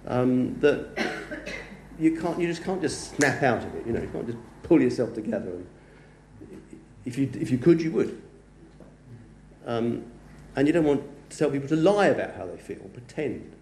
Um, 0.06 0.58
that 0.60 0.98
you, 2.02 2.20
can't, 2.20 2.38
you 2.40 2.48
just 2.48 2.64
can't 2.64 2.82
just 2.82 3.14
snap 3.14 3.42
out 3.42 3.64
of 3.64 3.74
it, 3.76 3.86
you 3.86 3.92
know, 3.92 4.00
you 4.00 4.08
can't 4.08 4.26
just 4.26 4.38
pull 4.64 4.80
yourself 4.80 5.14
together. 5.14 5.62
If, 7.04 7.16
you, 7.16 7.30
if 7.34 7.50
you 7.50 7.58
could, 7.58 7.80
you 7.80 7.92
would. 7.92 8.20
Um, 9.66 10.04
and 10.56 10.66
you 10.66 10.72
don't 10.72 10.84
want 10.84 11.30
to 11.30 11.38
tell 11.38 11.50
people 11.50 11.68
to 11.68 11.76
lie 11.76 12.06
about 12.06 12.34
how 12.34 12.46
they 12.46 12.56
feel, 12.56 12.78
pretend. 12.92 13.54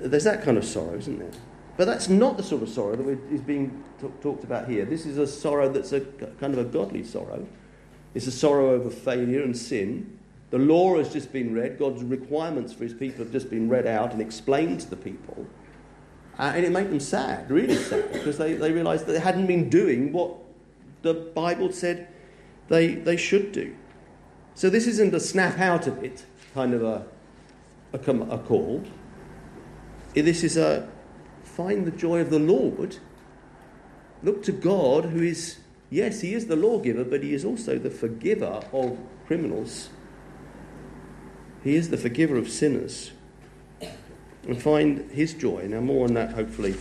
There's 0.00 0.24
that 0.24 0.42
kind 0.42 0.58
of 0.58 0.64
sorrow, 0.64 0.96
isn't 0.98 1.18
there? 1.18 1.30
But 1.76 1.86
that's 1.86 2.08
not 2.08 2.36
the 2.36 2.42
sort 2.42 2.62
of 2.62 2.68
sorrow 2.68 2.96
that 2.96 3.32
is 3.32 3.40
being 3.40 3.84
t- 4.00 4.08
talked 4.20 4.44
about 4.44 4.68
here. 4.68 4.84
This 4.84 5.06
is 5.06 5.18
a 5.18 5.26
sorrow 5.26 5.68
that's 5.68 5.92
a 5.92 6.00
kind 6.00 6.52
of 6.52 6.58
a 6.58 6.64
godly 6.64 7.04
sorrow. 7.04 7.46
It's 8.14 8.26
a 8.26 8.32
sorrow 8.32 8.70
over 8.70 8.90
failure 8.90 9.42
and 9.42 9.56
sin. 9.56 10.18
The 10.50 10.58
law 10.58 10.98
has 10.98 11.12
just 11.12 11.32
been 11.32 11.54
read. 11.54 11.78
God's 11.78 12.02
requirements 12.02 12.72
for 12.72 12.84
his 12.84 12.94
people 12.94 13.24
have 13.24 13.32
just 13.32 13.50
been 13.50 13.68
read 13.68 13.86
out 13.86 14.12
and 14.12 14.20
explained 14.20 14.80
to 14.80 14.90
the 14.90 14.96
people. 14.96 15.46
Uh, 16.38 16.52
and 16.54 16.64
it 16.64 16.72
made 16.72 16.90
them 16.90 17.00
sad, 17.00 17.48
really 17.50 17.76
sad, 17.76 18.12
because 18.12 18.38
they, 18.38 18.54
they 18.54 18.72
realised 18.72 19.06
that 19.06 19.12
they 19.12 19.20
hadn't 19.20 19.46
been 19.46 19.68
doing 19.70 20.12
what 20.12 20.34
the 21.02 21.14
Bible 21.14 21.72
said 21.72 22.08
they, 22.68 22.94
they 22.94 23.16
should 23.16 23.52
do. 23.52 23.74
So 24.54 24.70
this 24.70 24.86
isn't 24.86 25.14
a 25.14 25.20
snap 25.20 25.58
out 25.58 25.86
of 25.86 26.02
it 26.02 26.24
kind 26.54 26.72
of 26.72 26.82
a, 26.82 27.04
a, 27.92 27.98
a 27.98 28.38
call. 28.38 28.82
This 30.14 30.44
is 30.44 30.56
a 30.56 30.88
find 31.42 31.84
the 31.84 31.90
joy 31.90 32.20
of 32.20 32.30
the 32.30 32.38
Lord. 32.38 32.96
Look 34.22 34.42
to 34.44 34.52
God, 34.52 35.06
who 35.06 35.22
is, 35.22 35.58
yes, 35.90 36.20
He 36.20 36.32
is 36.32 36.46
the 36.46 36.56
lawgiver, 36.56 37.04
but 37.04 37.22
He 37.22 37.34
is 37.34 37.44
also 37.44 37.78
the 37.78 37.90
forgiver 37.90 38.62
of 38.72 38.96
criminals. 39.26 39.90
He 41.64 41.74
is 41.74 41.90
the 41.90 41.96
forgiver 41.96 42.36
of 42.36 42.48
sinners. 42.48 43.10
And 44.46 44.60
find 44.60 45.10
His 45.10 45.34
joy. 45.34 45.66
Now, 45.68 45.80
more 45.80 46.06
on 46.06 46.14
that, 46.14 46.32
hopefully, 46.34 46.74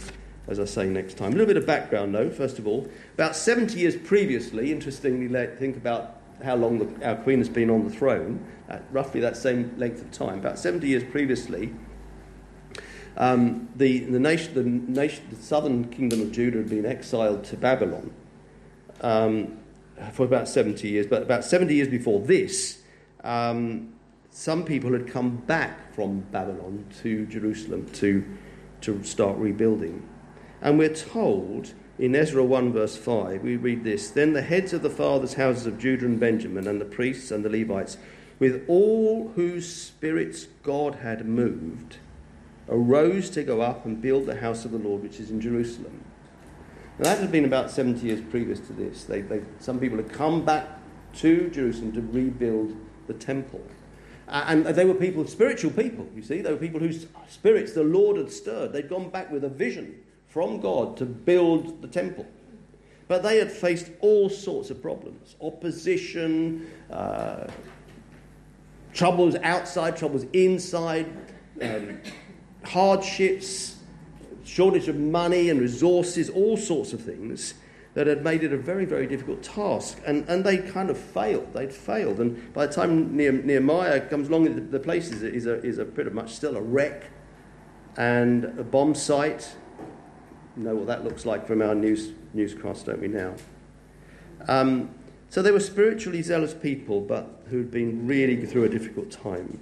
as 0.47 0.59
I 0.59 0.65
say 0.65 0.87
next 0.87 1.17
time. 1.17 1.29
A 1.29 1.35
little 1.35 1.47
bit 1.47 1.57
of 1.57 1.65
background, 1.65 2.13
though, 2.13 2.29
first 2.29 2.59
of 2.59 2.67
all. 2.67 2.89
About 3.13 3.35
70 3.35 3.79
years 3.79 3.95
previously, 3.95 4.71
interestingly, 4.71 5.27
think 5.57 5.77
about 5.77 6.17
how 6.43 6.55
long 6.55 6.79
the, 6.79 7.07
our 7.07 7.15
Queen 7.15 7.39
has 7.39 7.49
been 7.49 7.69
on 7.69 7.85
the 7.85 7.89
throne, 7.89 8.45
at 8.69 8.83
roughly 8.91 9.21
that 9.21 9.37
same 9.37 9.73
length 9.77 10.01
of 10.01 10.11
time, 10.11 10.39
about 10.39 10.59
70 10.59 10.87
years 10.87 11.03
previously, 11.03 11.73
um, 13.15 13.69
the, 13.75 13.99
the, 13.99 14.19
nation, 14.19 14.53
the, 14.53 14.63
nation, 14.63 15.25
the 15.29 15.35
southern 15.35 15.89
kingdom 15.89 16.21
of 16.21 16.31
Judah 16.31 16.57
had 16.59 16.69
been 16.69 16.85
exiled 16.85 17.43
to 17.45 17.57
Babylon 17.57 18.11
um, 19.01 19.59
for 20.13 20.25
about 20.25 20.47
70 20.47 20.87
years. 20.87 21.05
But 21.05 21.21
about 21.21 21.45
70 21.45 21.75
years 21.75 21.87
before 21.87 22.19
this, 22.19 22.81
um, 23.23 23.92
some 24.33 24.65
people 24.65 24.93
had 24.93 25.07
come 25.07 25.37
back 25.37 25.93
from 25.93 26.21
Babylon 26.31 26.85
to 27.03 27.27
Jerusalem 27.27 27.87
to, 27.93 28.25
to 28.81 29.03
start 29.03 29.37
rebuilding. 29.37 30.09
And 30.59 30.79
we're 30.79 30.93
told 30.93 31.73
in 31.99 32.15
Ezra 32.15 32.43
1, 32.43 32.73
verse 32.73 32.97
5, 32.97 33.43
we 33.43 33.55
read 33.57 33.83
this 33.83 34.09
Then 34.09 34.33
the 34.33 34.41
heads 34.41 34.73
of 34.73 34.81
the 34.81 34.89
fathers' 34.89 35.35
houses 35.35 35.67
of 35.67 35.77
Judah 35.77 36.07
and 36.07 36.19
Benjamin, 36.19 36.67
and 36.67 36.81
the 36.81 36.85
priests 36.85 37.29
and 37.29 37.45
the 37.45 37.49
Levites, 37.49 37.97
with 38.39 38.65
all 38.67 39.31
whose 39.35 39.71
spirits 39.71 40.47
God 40.63 40.95
had 40.95 41.27
moved, 41.27 41.97
arose 42.67 43.29
to 43.31 43.43
go 43.43 43.61
up 43.61 43.85
and 43.85 44.01
build 44.01 44.25
the 44.25 44.39
house 44.39 44.65
of 44.65 44.71
the 44.71 44.79
Lord, 44.79 45.03
which 45.03 45.19
is 45.19 45.29
in 45.29 45.41
Jerusalem. 45.41 46.03
Now, 46.97 47.03
that 47.03 47.19
had 47.19 47.31
been 47.31 47.45
about 47.45 47.69
70 47.69 48.03
years 48.03 48.21
previous 48.31 48.59
to 48.61 48.73
this. 48.73 49.03
They, 49.03 49.21
they, 49.21 49.43
some 49.59 49.79
people 49.79 49.97
had 49.97 50.11
come 50.11 50.43
back 50.43 50.79
to 51.17 51.51
Jerusalem 51.51 51.91
to 51.91 52.01
rebuild 52.01 52.75
the 53.05 53.13
temple. 53.13 53.61
And 54.33 54.65
they 54.65 54.83
were 54.83 54.95
people, 54.95 55.27
spiritual 55.27 55.69
people, 55.69 56.07
you 56.15 56.23
see. 56.23 56.41
They 56.41 56.51
were 56.51 56.57
people 56.57 56.79
whose 56.79 57.05
spirits 57.29 57.73
the 57.73 57.83
Lord 57.83 58.17
had 58.17 58.31
stirred. 58.31 58.73
They'd 58.73 58.89
gone 58.89 59.09
back 59.09 59.31
with 59.31 59.43
a 59.43 59.49
vision 59.49 60.01
from 60.27 60.59
God 60.59 60.97
to 60.97 61.05
build 61.05 61.83
the 61.83 61.87
temple. 61.87 62.25
But 63.07 63.21
they 63.21 63.37
had 63.37 63.51
faced 63.51 63.91
all 63.99 64.29
sorts 64.29 64.71
of 64.71 64.81
problems 64.81 65.35
opposition, 65.39 66.67
uh, 66.89 67.45
troubles 68.91 69.35
outside, 69.43 69.97
troubles 69.97 70.25
inside, 70.33 71.05
um, 71.61 71.99
hardships, 72.65 73.75
shortage 74.43 74.87
of 74.87 74.97
money 74.97 75.51
and 75.51 75.61
resources, 75.61 76.31
all 76.31 76.57
sorts 76.57 76.91
of 76.91 77.01
things 77.01 77.53
that 77.93 78.07
had 78.07 78.23
made 78.23 78.43
it 78.43 78.51
a 78.51 78.57
very, 78.57 78.85
very 78.85 79.05
difficult 79.05 79.43
task. 79.43 80.01
And, 80.05 80.27
and 80.27 80.43
they 80.43 80.57
kind 80.57 80.89
of 80.89 80.97
failed. 80.97 81.53
They'd 81.53 81.73
failed. 81.73 82.19
And 82.19 82.53
by 82.53 82.65
the 82.65 82.73
time 82.73 83.15
Nehemiah 83.15 84.01
comes 84.01 84.29
along, 84.29 84.71
the 84.71 84.79
place 84.79 85.11
is 85.11 85.21
is 85.23 85.45
a, 85.45 85.63
is 85.63 85.77
a 85.77 85.85
pretty 85.85 86.09
much 86.09 86.33
still 86.33 86.57
a 86.57 86.61
wreck 86.61 87.11
and 87.95 88.45
a 88.45 88.63
bomb 88.63 88.95
site 88.95 89.55
know 90.55 90.75
what 90.75 90.87
that 90.87 91.03
looks 91.03 91.25
like 91.25 91.47
from 91.47 91.61
our 91.61 91.75
news, 91.75 92.11
newscast, 92.33 92.85
don't 92.85 93.01
we 93.01 93.07
now? 93.07 93.33
Um, 94.47 94.93
so 95.29 95.41
they 95.41 95.51
were 95.51 95.59
spiritually 95.59 96.21
zealous 96.21 96.53
people, 96.53 97.01
but 97.01 97.43
who'd 97.49 97.71
been 97.71 98.05
really 98.05 98.45
through 98.45 98.65
a 98.65 98.69
difficult 98.69 99.09
time. 99.09 99.59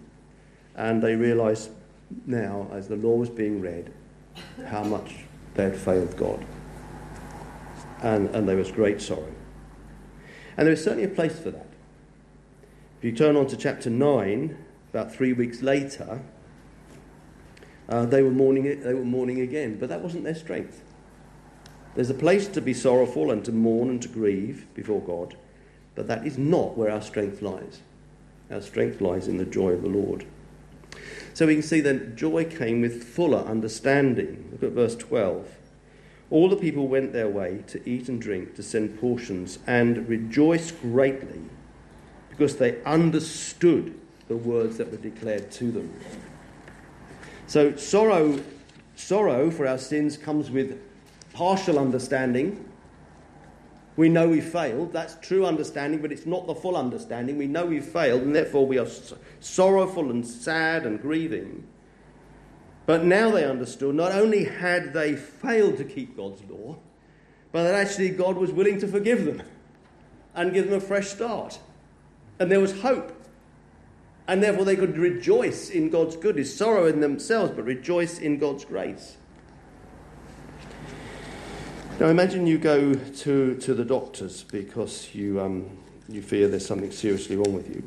And 0.76 1.02
they 1.02 1.16
realised 1.16 1.72
now, 2.26 2.68
as 2.74 2.88
the 2.88 2.96
law 2.96 3.16
was 3.16 3.30
being 3.30 3.62
read, 3.62 3.94
how 4.68 4.84
much 4.84 5.16
they 5.54 5.64
had 5.64 5.78
failed 5.78 6.16
God. 6.18 6.44
And, 8.02 8.30
and 8.36 8.48
there 8.48 8.58
was 8.58 8.72
great 8.72 9.02
sorrow. 9.02 9.34
And 10.58 10.66
there 10.66 10.72
was 10.72 10.84
certainly 10.84 11.06
a 11.06 11.10
place 11.10 11.40
for 11.40 11.52
that. 11.52 11.68
If 13.00 13.06
you 13.06 13.12
turn 13.12 13.36
on 13.36 13.48
to 13.48 13.58
chapter 13.58 13.90
9, 13.90 14.58
about 14.92 15.14
three 15.14 15.34
weeks 15.34 15.62
later, 15.62 16.22
uh, 17.90 18.06
they 18.06 18.22
were 18.22 18.32
mourning. 18.32 18.82
They 18.82 18.94
were 18.94 19.06
mourning 19.06 19.42
again, 19.42 19.78
but 19.80 19.90
that 19.90 20.02
wasn't 20.02 20.24
their 20.24 20.36
strength. 20.36 20.84
There's 21.96 22.10
a 22.10 22.16
place 22.16 22.48
to 22.48 22.62
be 22.62 22.74
sorrowful 22.74 23.32
and 23.32 23.44
to 23.46 23.52
mourn 23.52 23.90
and 23.90 24.02
to 24.02 24.08
grieve 24.08 24.66
before 24.74 25.02
God, 25.02 25.36
But 25.94 26.08
that 26.08 26.26
is 26.26 26.38
not 26.38 26.78
where 26.78 26.90
our 26.90 27.02
strength 27.02 27.42
lies. 27.42 27.82
Our 28.50 28.62
strength 28.62 29.02
lies 29.02 29.28
in 29.28 29.38
the 29.38 29.46
joy 29.46 29.72
of 29.72 29.82
the 29.82 29.90
Lord. 29.90 30.26
So 31.34 31.48
we 31.48 31.56
can 31.56 31.64
see 31.64 31.82
that 31.82 32.16
joy 32.16 32.46
came 32.46 32.82
with 32.82 33.04
fuller 33.04 33.40
understanding. 33.40 34.50
Look 34.52 34.64
at 34.64 34.72
verse 34.72 34.96
12. 34.96 35.48
All 36.32 36.48
the 36.48 36.56
people 36.56 36.88
went 36.88 37.12
their 37.12 37.28
way 37.28 37.64
to 37.68 37.88
eat 37.88 38.08
and 38.08 38.20
drink, 38.22 38.56
to 38.56 38.64
send 38.64 39.00
portions, 39.00 39.60
and 39.68 40.08
rejoiced 40.08 40.82
greatly 40.82 41.42
because 42.30 42.56
they 42.56 42.82
understood 42.84 44.00
the 44.30 44.38
words 44.38 44.78
that 44.78 44.90
were 44.90 44.98
declared 44.98 45.52
to 45.52 45.72
them. 45.72 45.94
So 47.48 47.76
sorrow, 47.76 48.40
sorrow 48.96 49.52
for 49.52 49.68
our 49.68 49.78
sins 49.78 50.16
comes 50.16 50.50
with 50.50 50.82
partial 51.34 51.78
understanding. 51.78 52.64
We 53.98 54.08
know 54.08 54.30
we 54.30 54.40
failed. 54.40 54.94
That's 54.94 55.16
true 55.22 55.46
understanding, 55.46 56.02
but 56.02 56.14
it's 56.14 56.26
not 56.26 56.48
the 56.48 56.56
full 56.56 56.78
understanding. 56.78 57.38
We 57.38 57.48
know 57.48 57.66
we 57.66 57.82
failed, 57.82 58.22
and 58.22 58.34
therefore 58.34 58.66
we 58.66 58.80
are 58.80 58.88
sorrowful 59.42 60.10
and 60.10 60.26
sad 60.26 60.86
and 60.86 61.02
grieving. 61.02 61.68
But 62.86 63.04
now 63.04 63.32
they 63.32 63.46
understood 63.46 63.96
not 63.96 64.12
only 64.12 64.46
had 64.46 64.94
they 64.94 65.16
failed 65.16 65.78
to 65.78 65.84
keep 65.84 66.18
God's 66.18 66.44
law, 66.50 66.78
but 67.52 67.64
that 67.64 67.76
actually 67.76 68.10
God 68.10 68.38
was 68.38 68.52
willing 68.52 68.80
to 68.80 68.88
forgive 68.88 69.26
them 69.26 69.44
and 70.34 70.54
give 70.54 70.66
them 70.66 70.78
a 70.78 70.82
fresh 70.82 71.08
start. 71.08 71.60
And 72.40 72.52
there 72.52 72.60
was 72.60 72.82
hope. 72.82 73.18
And 74.28 74.42
therefore 74.42 74.66
they 74.66 74.76
could 74.76 74.98
rejoice 74.98 75.70
in 75.70 75.90
God's 75.90 76.16
goodness, 76.16 76.56
sorrow 76.56 76.88
in 76.88 77.02
themselves, 77.02 77.52
but 77.56 77.66
rejoice 77.66 78.20
in 78.20 78.38
God's 78.38 78.66
grace. 78.66 79.18
Now 82.00 82.08
imagine 82.08 82.48
you 82.48 82.58
go 82.58 82.94
to, 82.94 83.56
to 83.56 83.74
the 83.74 83.86
doctors 83.86 84.44
because 84.44 85.14
you, 85.14 85.40
um, 85.42 85.70
you 86.08 86.22
fear 86.22 86.48
there's 86.48 86.66
something 86.66 86.92
seriously 86.92 87.36
wrong 87.36 87.54
with 87.54 87.70
you. 87.70 87.84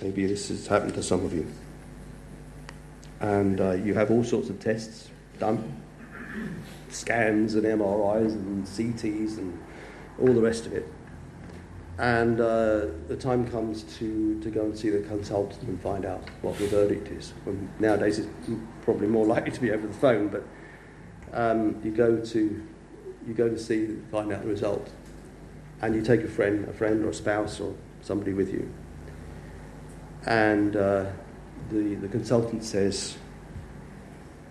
Maybe 0.00 0.26
this 0.26 0.48
has 0.48 0.66
happened 0.66 0.94
to 0.94 1.02
some 1.02 1.24
of 1.24 1.32
you. 1.32 1.46
And 3.20 3.60
uh, 3.60 3.72
you 3.72 3.94
have 3.94 4.10
all 4.10 4.24
sorts 4.24 4.50
of 4.50 4.60
tests 4.60 5.10
done 5.38 5.82
scans 6.88 7.54
and 7.54 7.64
MRIs 7.64 8.32
and 8.32 8.64
CTs 8.64 9.38
and 9.38 9.58
all 10.18 10.32
the 10.32 10.40
rest 10.40 10.66
of 10.66 10.72
it. 10.72 10.88
And 11.98 12.40
uh, 12.40 12.86
the 13.08 13.16
time 13.18 13.48
comes 13.50 13.82
to, 13.98 14.38
to 14.40 14.50
go 14.50 14.62
and 14.62 14.76
see 14.76 14.90
the 14.90 15.00
consultant 15.00 15.62
and 15.62 15.80
find 15.80 16.04
out 16.04 16.22
what 16.42 16.58
the 16.58 16.66
verdict 16.66 17.08
is. 17.08 17.32
Well, 17.44 17.56
nowadays 17.78 18.18
it's 18.18 18.28
probably 18.82 19.06
more 19.06 19.24
likely 19.34 19.52
to 19.52 19.60
be 19.60 19.70
over 19.70 19.86
the 19.86 19.94
phone, 19.94 20.28
but 20.28 20.44
um, 21.32 21.80
you 21.82 21.90
go 21.90 22.18
to 22.18 22.66
you 23.26 23.34
go 23.34 23.48
to 23.48 23.58
see 23.58 23.96
find 24.12 24.32
out 24.32 24.42
the 24.42 24.48
result, 24.48 24.90
and 25.80 25.94
you 25.94 26.02
take 26.02 26.22
a 26.22 26.28
friend, 26.28 26.68
a 26.68 26.72
friend 26.72 27.04
or 27.04 27.08
a 27.08 27.14
spouse 27.14 27.58
or 27.60 27.74
somebody 28.00 28.32
with 28.32 28.52
you, 28.52 28.72
and 30.26 30.76
uh, 30.76 31.06
the 31.70 31.94
the 31.96 32.08
consultant 32.08 32.64
says, 32.64 33.16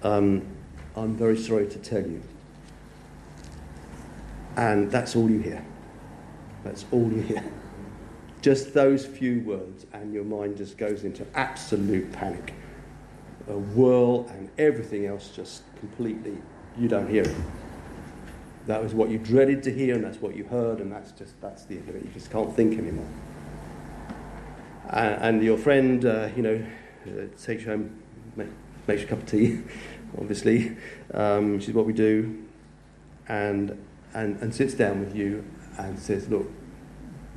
um, 0.03 0.45
"I'm 0.95 1.15
very 1.15 1.37
sorry 1.37 1.67
to 1.67 1.79
tell 1.79 2.01
you," 2.01 2.21
and 4.57 4.91
that's 4.91 5.15
all 5.15 5.29
you 5.29 5.39
hear. 5.39 5.65
That's 6.63 6.85
all 6.91 7.11
you 7.11 7.21
hear. 7.21 7.43
Just 8.41 8.73
those 8.73 9.05
few 9.05 9.41
words, 9.41 9.85
and 9.93 10.13
your 10.13 10.23
mind 10.23 10.57
just 10.57 10.77
goes 10.77 11.03
into 11.03 11.25
absolute 11.33 12.11
panic. 12.11 12.53
A 13.47 13.53
whirl, 13.53 14.27
and 14.29 14.49
everything 14.57 15.05
else 15.05 15.29
just 15.29 15.63
completely, 15.79 16.37
you 16.77 16.87
don't 16.87 17.09
hear 17.09 17.23
it. 17.23 17.35
That 18.67 18.81
was 18.81 18.93
what 18.93 19.09
you 19.09 19.19
dreaded 19.19 19.61
to 19.63 19.71
hear, 19.73 19.95
and 19.95 20.03
that's 20.03 20.19
what 20.19 20.35
you 20.35 20.43
heard, 20.45 20.79
and 20.79 20.91
that's 20.91 21.11
just, 21.11 21.39
that's 21.41 21.65
the 21.65 21.77
end 21.77 21.89
of 21.89 21.95
it. 21.95 22.03
You 22.03 22.09
just 22.11 22.31
can't 22.31 22.55
think 22.55 22.77
anymore. 22.79 23.07
And, 24.89 25.21
and 25.21 25.43
your 25.43 25.57
friend, 25.57 26.03
uh, 26.03 26.29
you 26.35 26.41
know, 26.41 26.65
takes 27.41 27.63
you 27.63 27.71
home, 27.71 27.99
make, 28.35 28.47
makes 28.87 29.01
you 29.01 29.07
a 29.07 29.09
cup 29.09 29.19
of 29.19 29.25
tea, 29.25 29.61
obviously, 30.17 30.75
um, 31.13 31.53
which 31.55 31.67
is 31.67 31.73
what 31.73 31.85
we 31.85 31.93
do, 31.93 32.45
and, 33.27 33.77
and, 34.13 34.39
and 34.41 34.53
sits 34.53 34.73
down 34.73 34.99
with 34.99 35.15
you 35.15 35.43
and 35.77 35.99
says, 35.99 36.29
Look, 36.29 36.49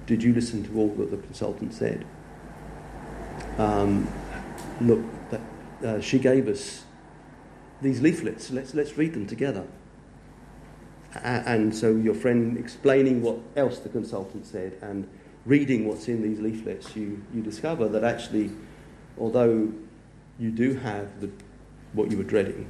did 0.07 0.23
you 0.23 0.33
listen 0.33 0.65
to 0.65 0.79
all 0.79 0.89
that 0.95 1.11
the 1.11 1.17
consultant 1.19 1.75
said? 1.75 2.07
Um, 3.59 4.09
look, 4.81 5.01
that, 5.31 5.41
uh, 5.85 6.01
she 6.01 6.19
gave 6.19 6.49
us 6.49 6.85
these 7.83 8.01
leaflets. 8.01 8.51
Let's, 8.51 8.75
let's 8.75 8.97
read 8.97 9.15
them 9.15 9.27
together. 9.27 9.67
and 11.23 11.75
so 11.75 11.95
your 11.95 12.15
friend 12.15 12.57
explaining 12.57 13.23
what 13.23 13.39
else 13.57 13.79
the 13.79 13.89
consultant 13.89 14.47
said 14.47 14.79
and 14.83 15.09
reading 15.49 15.89
what's 15.89 16.09
in 16.09 16.23
these 16.23 16.41
leaflets, 16.41 16.95
you, 16.95 17.25
you 17.35 17.41
discover 17.43 17.89
that 17.89 18.05
actually, 18.05 18.51
although 19.21 19.73
you 20.39 20.51
do 20.51 20.75
have 20.75 21.21
the, 21.21 21.31
what 21.93 22.11
you 22.11 22.17
were 22.17 22.25
dreading, 22.25 22.69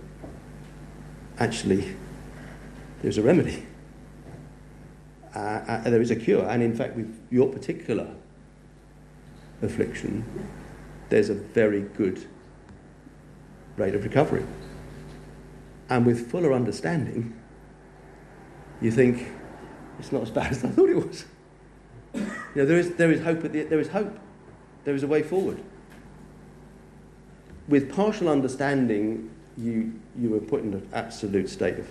actually, 1.39 1.95
there's 3.03 3.19
a 3.19 3.23
remedy 3.23 3.65
uh, 5.35 5.63
uh, 5.69 5.91
there 5.91 6.01
is 6.01 6.11
a 6.11 6.17
cure. 6.17 6.45
And 6.49 6.63
in 6.63 6.75
fact, 6.75 6.97
with 6.97 7.17
your 7.31 7.49
particular 7.49 8.09
affliction, 9.63 10.25
there's 11.11 11.31
a 11.31 11.35
very 11.35 11.83
good 11.83 12.27
rate 13.77 13.95
of 13.95 14.05
recovery. 14.05 14.45
And 15.89 16.05
with 16.05 16.31
fuller 16.31 16.53
understanding, 16.53 17.35
you 18.81 18.91
think 18.91 19.29
it's 19.99 20.13
not 20.13 20.23
as 20.23 20.31
bad 20.31 20.53
as 20.53 20.65
I 20.65 20.69
thought 20.69 20.89
it 20.89 20.97
was. 20.97 21.25
You 22.15 22.23
know, 22.57 22.67
there 22.67 22.79
is, 22.79 22.95
there 22.95 23.13
is 23.13 23.23
hope. 23.23 23.43
The, 23.43 23.63
there 23.65 23.81
is 23.81 23.89
hope. 23.89 24.19
There 24.85 24.95
is 24.95 25.03
a 25.03 25.07
way 25.07 25.23
forward. 25.23 25.63
With 27.69 27.95
partial 27.95 28.29
understanding, 28.29 29.31
you, 29.59 29.93
you 30.19 30.31
were 30.31 30.41
put 30.41 30.63
in 30.63 30.73
an 30.73 30.89
absolute 30.93 31.51
state 31.51 31.79
of 31.79 31.89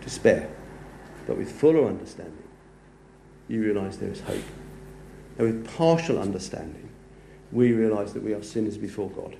despair. 0.00 0.48
But 1.26 1.36
with 1.36 1.50
fuller 1.50 1.86
understanding, 1.86 2.42
you 3.48 3.62
realize 3.62 3.98
there 3.98 4.10
is 4.10 4.20
hope. 4.20 4.42
And 5.38 5.46
with 5.46 5.76
partial 5.76 6.18
understanding, 6.18 6.88
we 7.52 7.72
realize 7.72 8.12
that 8.14 8.22
we 8.22 8.32
are 8.32 8.42
sinners 8.42 8.78
before 8.78 9.10
God. 9.10 9.36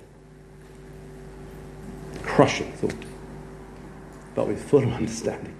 Crushing 2.21 2.71
thought. 2.73 3.05
But 4.35 4.47
with 4.47 4.61
fuller 4.61 4.87
understanding, 4.87 5.55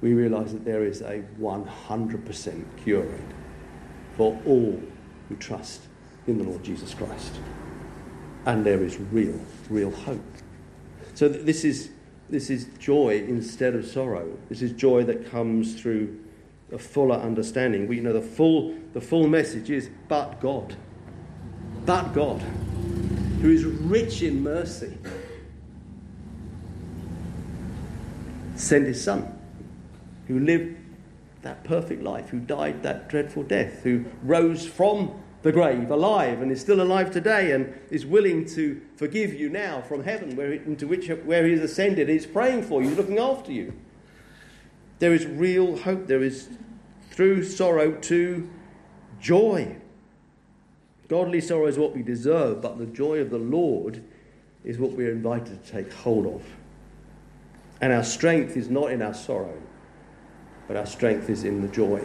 we 0.00 0.14
realize 0.14 0.52
that 0.52 0.64
there 0.64 0.84
is 0.84 1.00
a 1.02 1.22
100% 1.40 2.64
cure 2.82 3.02
rate 3.02 3.20
for 4.16 4.40
all 4.46 4.82
who 5.28 5.36
trust 5.36 5.82
in 6.26 6.38
the 6.38 6.44
Lord 6.44 6.62
Jesus 6.64 6.94
Christ. 6.94 7.38
And 8.48 8.64
there 8.64 8.82
is 8.82 8.98
real, 8.98 9.38
real 9.68 9.90
hope. 9.90 10.24
So 11.12 11.28
this 11.28 11.66
is 11.66 11.90
this 12.30 12.48
is 12.48 12.64
joy 12.78 13.22
instead 13.28 13.74
of 13.74 13.86
sorrow. 13.86 14.38
This 14.48 14.62
is 14.62 14.72
joy 14.72 15.04
that 15.04 15.30
comes 15.30 15.78
through 15.78 16.18
a 16.72 16.78
fuller 16.78 17.16
understanding. 17.16 17.86
We 17.86 17.96
you 17.96 18.02
know 18.02 18.14
the 18.14 18.22
full 18.22 18.74
the 18.94 19.02
full 19.02 19.28
message 19.28 19.68
is 19.68 19.90
but 20.08 20.40
God. 20.40 20.76
But 21.84 22.14
God, 22.14 22.40
who 23.42 23.50
is 23.50 23.66
rich 23.66 24.22
in 24.22 24.42
mercy, 24.42 24.96
sent 28.56 28.86
his 28.86 29.04
son, 29.04 29.38
who 30.26 30.38
lived 30.38 30.74
that 31.42 31.64
perfect 31.64 32.02
life, 32.02 32.30
who 32.30 32.40
died 32.40 32.82
that 32.82 33.10
dreadful 33.10 33.42
death, 33.42 33.82
who 33.82 34.06
rose 34.22 34.66
from 34.66 35.22
the 35.42 35.52
grave, 35.52 35.90
alive, 35.90 36.42
and 36.42 36.50
is 36.50 36.60
still 36.60 36.80
alive 36.80 37.10
today, 37.10 37.52
and 37.52 37.72
is 37.90 38.04
willing 38.04 38.44
to 38.44 38.80
forgive 38.96 39.34
you 39.34 39.48
now 39.48 39.80
from 39.80 40.04
heaven, 40.04 40.34
where, 40.34 40.52
into 40.52 40.86
which 40.86 41.08
where 41.08 41.46
he 41.46 41.52
has 41.52 41.60
ascended. 41.60 42.08
He's 42.08 42.26
praying 42.26 42.64
for 42.64 42.82
you, 42.82 42.90
looking 42.90 43.18
after 43.18 43.52
you. 43.52 43.72
There 44.98 45.14
is 45.14 45.26
real 45.26 45.76
hope. 45.76 46.06
There 46.06 46.22
is 46.22 46.48
through 47.10 47.44
sorrow 47.44 47.92
to 47.92 48.48
joy. 49.20 49.76
Godly 51.08 51.40
sorrow 51.40 51.66
is 51.66 51.78
what 51.78 51.94
we 51.94 52.02
deserve, 52.02 52.60
but 52.60 52.78
the 52.78 52.86
joy 52.86 53.18
of 53.18 53.30
the 53.30 53.38
Lord 53.38 54.02
is 54.64 54.78
what 54.78 54.92
we're 54.92 55.12
invited 55.12 55.64
to 55.64 55.72
take 55.72 55.92
hold 55.92 56.26
of. 56.26 56.42
And 57.80 57.92
our 57.92 58.04
strength 58.04 58.56
is 58.56 58.68
not 58.68 58.90
in 58.90 59.02
our 59.02 59.14
sorrow, 59.14 59.56
but 60.66 60.76
our 60.76 60.84
strength 60.84 61.30
is 61.30 61.44
in 61.44 61.62
the 61.62 61.68
joy 61.68 62.04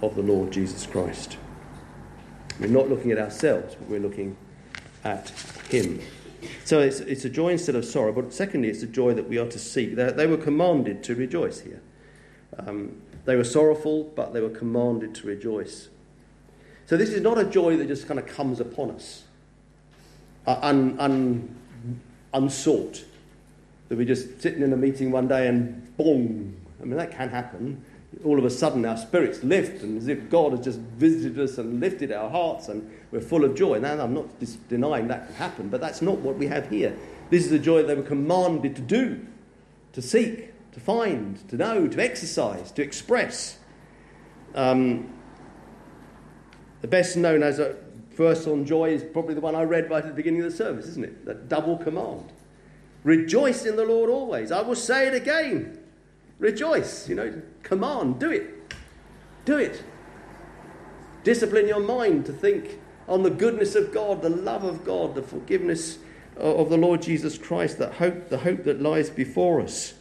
of 0.00 0.14
the 0.14 0.22
Lord 0.22 0.52
Jesus 0.52 0.86
Christ. 0.86 1.36
We're 2.60 2.66
not 2.68 2.88
looking 2.88 3.12
at 3.12 3.18
ourselves, 3.18 3.74
but 3.74 3.88
we're 3.88 4.00
looking 4.00 4.36
at 5.04 5.30
Him. 5.68 6.00
So 6.64 6.80
it's, 6.80 7.00
it's 7.00 7.24
a 7.24 7.30
joy 7.30 7.50
instead 7.50 7.74
of 7.74 7.84
sorrow, 7.84 8.12
but 8.12 8.32
secondly, 8.32 8.68
it's 8.68 8.82
a 8.82 8.86
joy 8.86 9.14
that 9.14 9.28
we 9.28 9.38
are 9.38 9.48
to 9.48 9.58
seek. 9.58 9.96
They, 9.96 10.10
they 10.12 10.26
were 10.26 10.36
commanded 10.36 11.02
to 11.04 11.14
rejoice 11.14 11.60
here. 11.60 11.80
Um, 12.58 13.00
they 13.24 13.36
were 13.36 13.44
sorrowful, 13.44 14.04
but 14.14 14.32
they 14.32 14.40
were 14.40 14.50
commanded 14.50 15.14
to 15.16 15.26
rejoice. 15.26 15.88
So 16.86 16.96
this 16.96 17.10
is 17.10 17.20
not 17.20 17.38
a 17.38 17.44
joy 17.44 17.76
that 17.76 17.86
just 17.86 18.06
kind 18.06 18.18
of 18.18 18.26
comes 18.26 18.60
upon 18.60 18.92
us, 18.92 19.24
uh, 20.46 20.58
un, 20.62 20.96
un, 20.98 21.54
unsought. 22.32 23.04
That 23.88 23.98
we're 23.98 24.06
just 24.06 24.40
sitting 24.40 24.62
in 24.62 24.72
a 24.72 24.76
meeting 24.76 25.10
one 25.10 25.28
day 25.28 25.48
and 25.48 25.96
boom. 25.96 26.56
I 26.80 26.84
mean, 26.84 26.96
that 26.96 27.10
can 27.10 27.28
happen. 27.28 27.84
All 28.24 28.38
of 28.38 28.44
a 28.44 28.50
sudden 28.50 28.84
our 28.84 28.96
spirits 28.96 29.42
lift 29.42 29.82
and 29.82 29.98
as 29.98 30.08
if 30.08 30.28
God 30.28 30.52
has 30.52 30.60
just 30.60 30.78
visited 30.78 31.38
us 31.38 31.58
and 31.58 31.80
lifted 31.80 32.12
our 32.12 32.30
hearts 32.30 32.68
and 32.68 32.90
we're 33.10 33.20
full 33.20 33.44
of 33.44 33.54
joy. 33.54 33.78
Now, 33.78 34.00
I'm 34.00 34.14
not 34.14 34.28
denying 34.68 35.08
that 35.08 35.26
can 35.26 35.34
happen, 35.36 35.68
but 35.68 35.80
that's 35.80 36.02
not 36.02 36.18
what 36.18 36.36
we 36.36 36.46
have 36.46 36.68
here. 36.68 36.96
This 37.30 37.44
is 37.44 37.50
the 37.50 37.58
joy 37.58 37.82
they 37.82 37.94
were 37.94 38.02
commanded 38.02 38.76
to 38.76 38.82
do, 38.82 39.26
to 39.92 40.02
seek, 40.02 40.52
to 40.72 40.80
find, 40.80 41.48
to 41.48 41.56
know, 41.56 41.86
to 41.86 42.02
exercise, 42.02 42.70
to 42.72 42.82
express. 42.82 43.58
Um, 44.54 45.12
the 46.80 46.88
best 46.88 47.16
known 47.16 47.42
as 47.42 47.58
a 47.58 47.76
verse 48.12 48.46
on 48.46 48.64
joy 48.64 48.90
is 48.90 49.02
probably 49.02 49.34
the 49.34 49.40
one 49.40 49.54
I 49.54 49.62
read 49.62 49.90
right 49.90 50.02
at 50.02 50.08
the 50.08 50.14
beginning 50.14 50.42
of 50.42 50.50
the 50.50 50.56
service, 50.56 50.86
isn't 50.86 51.04
it? 51.04 51.24
That 51.24 51.48
double 51.48 51.76
command. 51.76 52.32
Rejoice 53.04 53.64
in 53.64 53.76
the 53.76 53.84
Lord 53.84 54.10
always. 54.10 54.50
I 54.50 54.62
will 54.62 54.74
say 54.74 55.06
it 55.06 55.14
again. 55.14 55.77
Rejoice. 56.38 57.08
You 57.08 57.14
know, 57.14 57.42
command, 57.62 58.18
do 58.18 58.30
it. 58.30 58.74
Do 59.44 59.58
it. 59.58 59.82
Discipline 61.24 61.68
your 61.68 61.80
mind 61.80 62.26
to 62.26 62.32
think 62.32 62.78
on 63.08 63.22
the 63.22 63.30
goodness 63.30 63.74
of 63.74 63.92
God, 63.92 64.22
the 64.22 64.30
love 64.30 64.64
of 64.64 64.84
God, 64.84 65.14
the 65.14 65.22
forgiveness 65.22 65.98
of 66.36 66.70
the 66.70 66.76
Lord 66.76 67.02
Jesus 67.02 67.36
Christ, 67.36 67.78
that 67.78 67.94
hope, 67.94 68.28
the 68.28 68.38
hope 68.38 68.64
that 68.64 68.80
lies 68.80 69.10
before 69.10 69.60
us. 69.60 69.94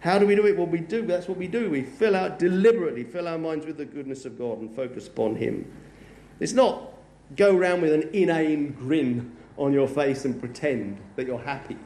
How 0.00 0.18
do 0.18 0.26
we 0.26 0.34
do 0.34 0.46
it? 0.46 0.56
Well, 0.56 0.66
we 0.66 0.80
do. 0.80 1.02
That's 1.06 1.28
what 1.28 1.38
we 1.38 1.48
do. 1.48 1.70
We 1.70 1.82
fill 1.82 2.14
out 2.14 2.38
deliberately, 2.38 3.04
fill 3.04 3.26
our 3.26 3.38
minds 3.38 3.64
with 3.64 3.78
the 3.78 3.86
goodness 3.86 4.26
of 4.26 4.38
God 4.38 4.60
and 4.60 4.70
focus 4.74 5.08
upon 5.08 5.36
Him. 5.36 5.70
It's 6.40 6.52
not 6.52 6.92
go 7.36 7.56
around 7.56 7.80
with 7.80 7.92
an 7.92 8.10
inane 8.12 8.72
grin 8.72 9.34
on 9.56 9.72
your 9.72 9.88
face 9.88 10.24
and 10.24 10.38
pretend 10.38 10.98
that 11.16 11.26
you're 11.26 11.38
happy. 11.38 11.78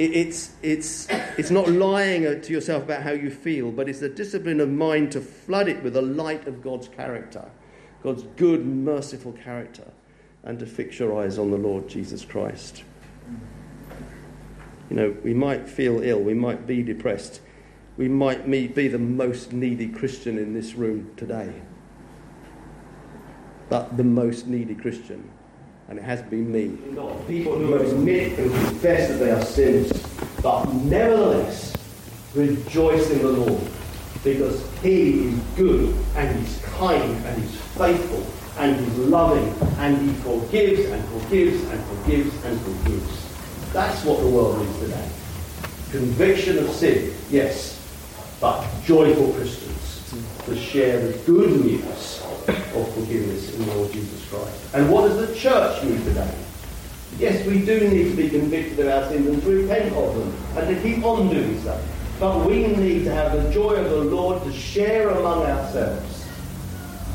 It's, 0.00 0.52
it's, 0.62 1.08
it's 1.36 1.50
not 1.50 1.68
lying 1.68 2.22
to 2.40 2.52
yourself 2.52 2.84
about 2.84 3.02
how 3.02 3.10
you 3.10 3.30
feel, 3.30 3.70
but 3.70 3.86
it's 3.86 4.00
the 4.00 4.08
discipline 4.08 4.58
of 4.58 4.70
mind 4.70 5.12
to 5.12 5.20
flood 5.20 5.68
it 5.68 5.82
with 5.82 5.92
the 5.92 6.00
light 6.00 6.48
of 6.48 6.62
God's 6.62 6.88
character, 6.88 7.50
God's 8.02 8.22
good, 8.36 8.64
merciful 8.64 9.32
character, 9.32 9.84
and 10.42 10.58
to 10.58 10.64
fix 10.64 10.98
your 10.98 11.22
eyes 11.22 11.38
on 11.38 11.50
the 11.50 11.58
Lord 11.58 11.86
Jesus 11.86 12.24
Christ. 12.24 12.82
You 14.88 14.96
know, 14.96 15.16
we 15.22 15.34
might 15.34 15.68
feel 15.68 16.00
ill, 16.00 16.20
we 16.20 16.32
might 16.32 16.66
be 16.66 16.82
depressed, 16.82 17.42
we 17.98 18.08
might 18.08 18.50
be 18.50 18.88
the 18.88 18.98
most 18.98 19.52
needy 19.52 19.88
Christian 19.88 20.38
in 20.38 20.54
this 20.54 20.76
room 20.76 21.10
today. 21.18 21.52
But 23.68 23.98
the 23.98 24.04
most 24.04 24.46
needy 24.46 24.74
Christian 24.74 25.30
and 25.90 25.98
it 25.98 26.02
has 26.02 26.22
been 26.22 26.50
me. 26.50 26.68
People 27.26 27.58
who 27.58 27.74
admit 27.74 28.38
and 28.38 28.50
confess 28.52 29.08
that 29.08 29.14
they 29.14 29.32
are 29.32 29.44
sinners, 29.44 29.92
but 30.40 30.72
nevertheless 30.72 31.76
rejoice 32.32 33.10
in 33.10 33.18
the 33.18 33.28
Lord, 33.28 33.60
because 34.22 34.64
He 34.82 35.26
is 35.26 35.40
good 35.56 35.96
and 36.14 36.38
He's 36.38 36.62
kind 36.76 37.26
and 37.26 37.42
He's 37.42 37.56
faithful 37.76 38.24
and 38.58 38.78
He's 38.78 38.98
loving 38.98 39.52
and 39.78 39.98
He 39.98 40.14
forgives 40.22 40.88
and 40.88 41.04
forgives 41.08 41.60
and 41.64 41.84
forgives 41.84 42.44
and 42.44 42.60
forgives. 42.60 43.72
That's 43.72 44.04
what 44.04 44.20
the 44.20 44.28
world 44.28 44.64
needs 44.64 44.78
today. 44.78 45.08
Conviction 45.90 46.58
of 46.58 46.70
sin, 46.70 47.12
yes, 47.30 47.76
but 48.40 48.64
joyful 48.84 49.32
Christians 49.32 50.14
to 50.44 50.56
share 50.56 51.04
the 51.04 51.18
good 51.24 51.64
news 51.64 52.19
of 52.48 52.94
forgiveness 52.94 53.54
in 53.54 53.66
the 53.66 53.74
Lord 53.74 53.92
Jesus 53.92 54.28
Christ. 54.28 54.74
And 54.74 54.90
what 54.90 55.08
does 55.08 55.28
the 55.28 55.34
church 55.34 55.82
need 55.84 56.02
today? 56.04 56.34
Yes, 57.18 57.44
we 57.46 57.64
do 57.64 57.88
need 57.88 58.10
to 58.10 58.16
be 58.16 58.30
convicted 58.30 58.80
of 58.80 58.88
our 58.88 59.08
sins 59.10 59.26
and 59.26 59.42
to 59.42 59.62
repent 59.62 59.94
of 59.94 60.16
them 60.16 60.34
and 60.56 60.74
to 60.74 60.82
keep 60.82 61.04
on 61.04 61.28
doing 61.28 61.60
so. 61.62 61.78
But 62.18 62.46
we 62.46 62.66
need 62.66 63.04
to 63.04 63.14
have 63.14 63.32
the 63.32 63.50
joy 63.50 63.74
of 63.74 63.90
the 63.90 64.04
Lord 64.04 64.42
to 64.44 64.52
share 64.52 65.10
among 65.10 65.44
ourselves 65.44 66.26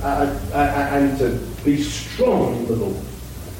uh, 0.01 0.39
uh, 0.51 0.55
uh, 0.55 0.57
and 0.57 1.17
to 1.19 1.39
be 1.63 1.81
strong 1.81 2.55
in 2.57 2.65
the 2.67 2.75
Lord 2.75 3.05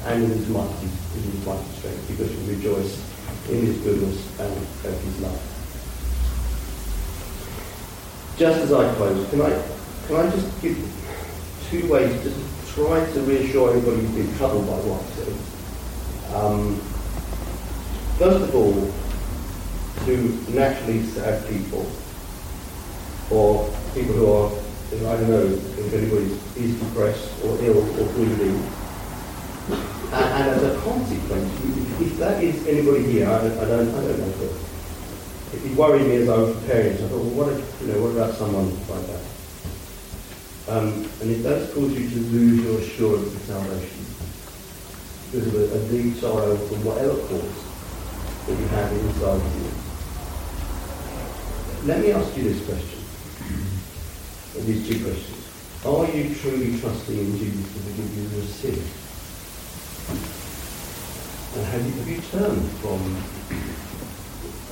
and 0.06 0.24
in 0.24 0.30
His 0.30 0.48
mighty, 0.48 0.86
in 1.16 1.22
His 1.22 1.46
mighty 1.46 1.64
strength 1.78 2.08
because 2.08 2.36
we 2.36 2.54
rejoice 2.54 3.02
in 3.48 3.66
His 3.66 3.78
goodness 3.78 4.40
and 4.40 4.52
of 4.52 5.02
His 5.02 5.20
love. 5.20 5.52
Just 8.36 8.60
as 8.60 8.72
I 8.72 8.94
close, 8.94 9.30
can 9.30 9.40
I, 9.40 9.62
can 10.06 10.16
I 10.16 10.30
just 10.30 10.62
give 10.62 10.76
two 11.70 11.90
ways 11.90 12.12
to 12.22 12.32
try 12.74 13.04
to 13.12 13.20
reassure 13.22 13.70
everybody 13.70 14.06
who's 14.06 14.26
been 14.26 14.36
troubled 14.36 14.66
by 14.66 14.76
what 14.84 15.02
I 15.02 15.08
said. 15.16 15.34
Um, 16.36 16.76
first 18.18 18.42
of 18.44 18.54
all, 18.54 18.92
to 20.04 20.16
naturally 20.54 21.02
sad 21.02 21.48
people, 21.48 21.90
or 23.30 23.66
people 23.94 24.14
who 24.14 24.30
are, 24.30 24.50
I 25.10 25.16
don't 25.18 25.30
know 25.30 25.46
if 25.46 25.92
anybody 25.92 26.30
is 26.60 26.78
depressed 26.78 27.32
or 27.44 27.58
ill 27.62 27.78
or 27.78 28.06
grieving, 28.12 28.62
and, 30.12 30.24
and, 30.38 30.50
as 30.50 30.62
a 30.62 30.78
consequence, 30.82 31.50
if, 32.00 32.18
that 32.18 32.44
is 32.44 32.66
anybody 32.68 33.10
here, 33.10 33.28
I, 33.28 33.38
I, 33.38 33.64
don't, 33.64 33.88
I 33.88 34.00
don't 34.06 34.18
know, 34.18 34.28
if 35.52 35.64
it 35.64 35.76
worried 35.76 36.06
me 36.06 36.16
as 36.16 36.28
I 36.28 36.36
was 36.36 36.56
preparing, 36.58 36.96
so 36.98 37.06
I 37.06 37.08
thought, 37.08 37.24
well, 37.24 37.46
what, 37.46 37.52
if, 37.52 37.80
you 37.80 37.88
know, 37.88 38.02
what 38.02 38.12
about 38.12 38.34
someone 38.34 38.70
like 38.88 39.06
that? 39.08 39.35
Um, 40.68 41.08
and 41.20 41.30
it 41.30 41.42
does 41.44 41.72
cause 41.72 41.92
you 41.96 42.08
to 42.10 42.16
lose 42.16 42.64
your 42.64 42.80
assurance 42.80 43.34
of 43.34 43.42
salvation 43.42 44.04
because 45.30 45.46
of 45.46 45.54
a, 45.54 45.78
a 45.78 45.88
deep 45.88 46.16
sorrow 46.16 46.56
from 46.56 46.84
whatever 46.84 47.14
cause 47.30 47.62
that 48.46 48.58
you 48.58 48.66
have 48.74 48.90
inside 48.90 49.38
of 49.38 49.54
you. 49.62 49.70
Let 51.86 52.02
me 52.02 52.10
ask 52.10 52.36
you 52.36 52.42
this 52.50 52.66
question, 52.66 52.98
or 54.56 54.62
these 54.66 54.88
two 54.88 55.04
questions. 55.04 55.46
Are 55.86 56.06
you 56.10 56.34
truly 56.34 56.80
trusting 56.80 57.16
in 57.16 57.38
Jesus 57.38 57.72
to 57.72 57.78
forgive 57.86 58.10
you 58.16 58.26
your 58.34 58.46
sin? 58.50 58.82
And 61.54 61.64
have 61.70 61.86
you, 61.86 61.92
have 61.94 62.08
you 62.08 62.20
turned 62.34 62.66
from, 62.82 62.98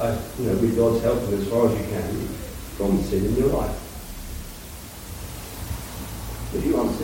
uh, 0.00 0.18
you 0.40 0.46
know, 0.50 0.56
with 0.58 0.74
God's 0.76 1.02
help 1.04 1.22
and 1.22 1.34
as 1.34 1.46
far 1.48 1.68
as 1.68 1.78
you 1.78 1.86
can, 1.86 2.26
from 2.74 3.00
sin 3.04 3.26
in 3.26 3.36
your 3.36 3.48
life? 3.48 3.83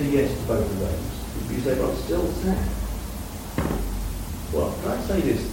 Answer 0.00 0.16
yes 0.16 0.32
to 0.32 0.46
both 0.46 0.64
of 0.64 0.78
those, 0.78 1.44
if 1.44 1.52
you 1.52 1.60
say, 1.60 1.74
but 1.78 1.90
I'm 1.90 1.96
still 1.96 2.26
sad, 2.40 2.56
well, 4.50 4.74
can 4.80 4.92
I 4.92 5.00
say 5.02 5.20
this 5.20 5.44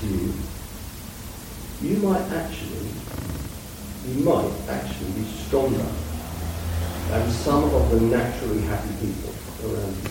to 0.00 0.06
you? 0.06 0.32
You 1.82 1.96
might 1.98 2.24
actually, 2.32 2.88
you 4.08 4.24
might 4.24 4.50
actually 4.70 5.12
be 5.12 5.24
stronger 5.24 5.84
than 7.10 7.30
some 7.32 7.64
of 7.64 7.90
the 7.90 8.00
naturally 8.00 8.62
happy 8.62 8.94
people 8.98 9.34
around 9.68 9.94
you. 10.02 10.10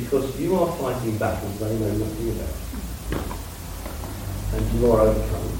Because 0.00 0.40
you 0.40 0.54
are 0.54 0.70
fighting 0.76 1.18
battles 1.18 1.58
they 1.58 1.76
know 1.76 1.92
nothing 1.92 2.30
about. 2.38 2.54
And 4.54 4.80
you 4.80 4.92
are 4.92 5.00
overcome. 5.00 5.58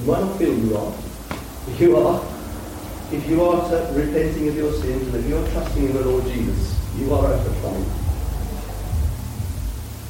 You 0.00 0.06
might 0.06 0.20
not 0.20 0.38
feel 0.38 0.54
you 0.58 0.74
are. 0.74 0.94
but 1.66 1.78
You 1.80 1.96
are 1.98 2.31
if 3.12 3.28
you 3.28 3.44
are 3.44 3.60
repenting 3.92 4.48
of 4.48 4.56
your 4.56 4.72
sins 4.72 5.06
and 5.08 5.16
if 5.16 5.28
you 5.28 5.36
are 5.36 5.48
trusting 5.50 5.84
in 5.84 5.92
the 5.92 6.00
Lord 6.00 6.24
Jesus, 6.24 6.80
you 6.96 7.12
are 7.12 7.26
overcome. 7.26 7.84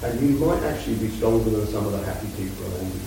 And 0.05 0.21
you 0.21 0.39
might 0.39 0.63
actually 0.63 0.97
be 0.97 1.09
stronger 1.11 1.51
than 1.51 1.67
some 1.67 1.87
of 1.87 1.93
the 1.93 2.03
happy 2.05 2.29
people 2.37 2.63
around 2.63 2.95
you. 2.95 3.03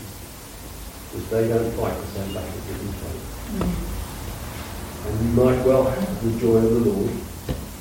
Because 1.11 1.29
they 1.29 1.47
don't 1.47 1.71
fight 1.79 1.95
the 1.95 2.07
same 2.07 2.33
battles 2.33 2.67
that 2.67 2.81
you 2.83 2.91
fight. 2.99 3.21
Mm. 3.55 3.71
And 5.07 5.15
you 5.23 5.43
might 5.43 5.65
well 5.65 5.83
have 5.89 6.23
the 6.23 6.39
joy 6.39 6.57
of 6.57 6.71
the 6.71 6.91
Lord. 6.91 7.11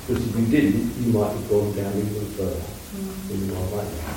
Because 0.07 0.25
if 0.25 0.39
you 0.39 0.45
didn't, 0.47 0.95
you 1.03 1.11
might 1.11 1.31
have 1.31 1.49
gone 1.49 1.75
down 1.75 1.97
even 1.97 2.25
further 2.31 2.63
mm. 2.95 3.27
than 3.27 3.45
you 3.45 3.55
are 3.55 3.67
right 3.75 3.91
now. 3.91 4.15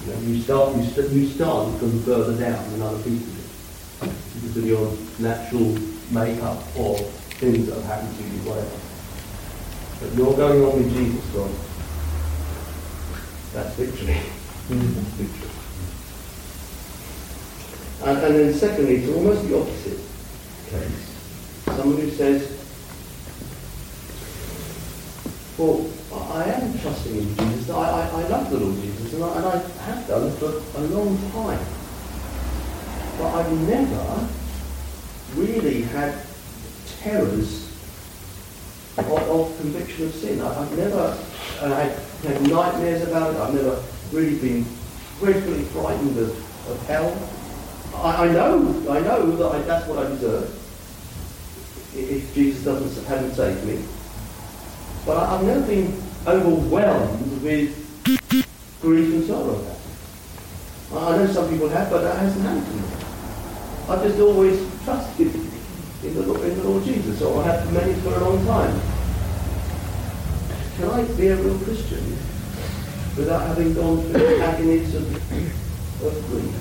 You, 0.00 0.12
know, 0.12 0.20
you 0.20 0.40
start 0.40 0.76
you, 0.76 0.84
st- 0.84 1.12
you 1.12 1.28
start 1.28 1.78
from 1.78 2.00
further 2.02 2.32
down 2.38 2.70
than 2.72 2.80
other 2.80 3.02
people 3.04 3.28
do. 3.28 4.08
Because 4.40 4.56
of 4.56 4.66
your 4.66 4.92
natural 5.18 5.76
makeup 6.10 6.58
or 6.76 6.98
things 7.40 7.66
that 7.66 7.74
have 7.76 7.84
happened 7.84 8.16
to 8.16 8.22
you, 8.22 8.38
whatever. 8.48 8.78
But 10.00 10.14
you're 10.16 10.36
going 10.36 10.64
on 10.64 10.76
with 10.76 10.92
Jesus, 10.92 11.24
God. 11.32 11.50
That's 13.54 13.74
victory. 13.76 14.20
Mm-hmm. 14.64 15.22
Victory. 15.22 15.50
And, 18.04 18.18
and 18.18 18.34
then 18.34 18.54
secondly, 18.54 18.96
it's 18.96 19.14
almost 19.14 19.46
the 19.46 19.60
opposite 19.60 20.00
case. 20.70 21.14
Someone 21.66 22.00
who 22.00 22.10
says, 22.10 22.48
well, 25.58 25.86
I 26.32 26.44
am 26.44 26.78
trusting 26.78 27.16
in 27.16 27.36
Jesus. 27.36 27.70
I, 27.70 27.76
I, 27.76 28.22
I 28.22 28.28
love 28.28 28.50
the 28.50 28.58
Lord 28.58 28.80
Jesus, 28.80 29.12
and 29.14 29.24
I, 29.24 29.36
and 29.36 29.46
I 29.46 29.58
have 29.84 30.08
done 30.08 30.30
for 30.36 30.62
a 30.76 30.80
long 30.80 31.16
time. 31.32 31.66
But 33.18 33.34
I've 33.34 33.52
never 33.68 34.28
really 35.36 35.82
had 35.82 36.14
terrors 37.00 37.64
of, 38.98 39.10
of 39.10 39.56
conviction 39.58 40.06
of 40.06 40.14
sin. 40.14 40.40
I, 40.40 40.54
have 40.54 40.78
never 40.78 41.18
uh, 41.60 41.68
had, 41.74 41.98
had 42.22 42.42
nightmares 42.48 43.06
about 43.08 43.34
it. 43.34 43.40
I've 43.40 43.54
never 43.54 43.82
really 44.12 44.38
been 44.38 44.64
dreadfully 45.18 45.64
frightened 45.64 46.18
of, 46.18 46.30
of 46.70 46.86
hell. 46.86 47.16
I, 47.96 48.26
I 48.26 48.32
know, 48.32 48.86
I 48.90 49.00
know 49.00 49.36
that 49.36 49.52
I, 49.52 49.58
that's 49.62 49.86
what 49.88 49.98
I 49.98 50.08
deserve. 50.08 50.50
if 51.94 52.34
Jesus 52.34 52.64
doesn't 52.64 53.04
hadn't 53.06 53.34
saved 53.34 53.64
me. 53.66 53.84
But 55.06 55.16
I, 55.18 55.36
have 55.36 55.46
never 55.46 55.66
been 55.66 56.00
overwhelmed 56.26 57.42
with 57.42 57.84
grief 58.80 59.14
and 59.14 59.24
sorrow. 59.26 59.64
I 60.92 61.16
know 61.16 61.26
some 61.26 61.50
people 61.50 61.68
have, 61.68 61.90
but 61.90 62.02
that 62.02 62.18
hasn't 62.18 62.44
happened 62.44 62.66
to 62.66 62.72
me. 62.72 63.04
I've 63.88 64.02
just 64.02 64.20
always 64.20 64.73
trusted 64.84 65.34
in 65.34 66.14
the, 66.14 66.42
in 66.42 66.58
the 66.58 66.64
Lord 66.68 66.84
Jesus, 66.84 67.22
or 67.22 67.42
I 67.42 67.46
have 67.46 67.72
many 67.72 67.94
for 68.00 68.14
a 68.14 68.18
long 68.20 68.44
time. 68.46 68.80
Can 70.76 70.90
I 70.90 71.02
be 71.16 71.28
a 71.28 71.36
real 71.36 71.58
Christian 71.60 72.04
without 73.16 73.46
having 73.46 73.74
gone 73.74 74.02
through 74.02 74.12
the 74.12 74.44
agonies 74.44 74.94
of, 74.94 75.04
of 76.04 76.26
grief? 76.30 76.54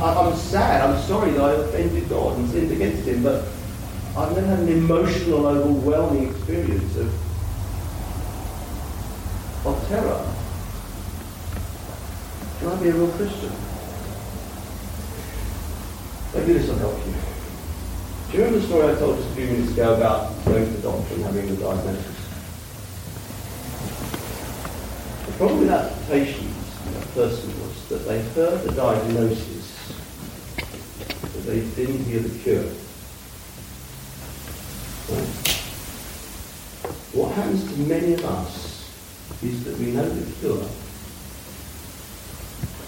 I, 0.00 0.26
am 0.26 0.36
sad, 0.36 0.90
I'm 0.90 1.00
sorry 1.02 1.30
that 1.32 1.40
I 1.40 1.52
offended 1.52 2.08
God 2.08 2.38
and 2.38 2.50
sinned 2.50 2.72
against 2.72 3.06
Him, 3.06 3.22
but 3.22 3.44
I've 4.16 4.34
never 4.34 4.46
had 4.46 4.58
an 4.60 4.68
emotional, 4.68 5.46
overwhelming 5.46 6.30
experience 6.30 6.96
of, 6.96 7.08
of 9.66 9.88
terror. 9.88 10.28
Can 12.58 12.68
I 12.68 12.82
be 12.82 12.88
a 12.88 12.94
real 12.94 13.12
Christian? 13.12 13.52
Maybe 16.34 16.52
this 16.54 16.68
will 16.68 16.78
help 16.78 17.06
you. 17.06 17.31
Do 18.32 18.38
you 18.38 18.44
remember 18.44 18.60
the 18.60 18.66
story 18.66 18.88
I 18.90 18.98
told 18.98 19.18
just 19.18 19.28
a 19.28 19.34
few 19.34 19.44
minutes 19.44 19.72
ago 19.72 19.94
about 19.94 20.42
going 20.46 20.64
to 20.64 20.70
the 20.72 20.80
doctor 20.80 21.14
and 21.16 21.24
having 21.24 21.54
the 21.54 21.56
diagnosis? 21.56 22.16
The 25.26 25.32
problem 25.32 25.58
with 25.60 25.68
that 25.68 25.92
patient, 26.08 26.50
that 26.94 27.12
person, 27.12 27.60
was 27.60 27.88
that 27.90 28.08
they 28.08 28.22
heard 28.22 28.62
the 28.64 28.72
diagnosis, 28.72 29.92
but 30.56 31.44
they 31.44 31.60
didn't 31.76 32.04
hear 32.04 32.20
the 32.20 32.38
cure. 32.38 32.62
What 37.12 37.34
happens 37.34 37.70
to 37.70 37.80
many 37.80 38.14
of 38.14 38.24
us 38.24 38.90
is 39.42 39.62
that 39.64 39.76
we 39.76 39.92
know 39.92 40.08
the 40.08 40.32
cure 40.40 40.64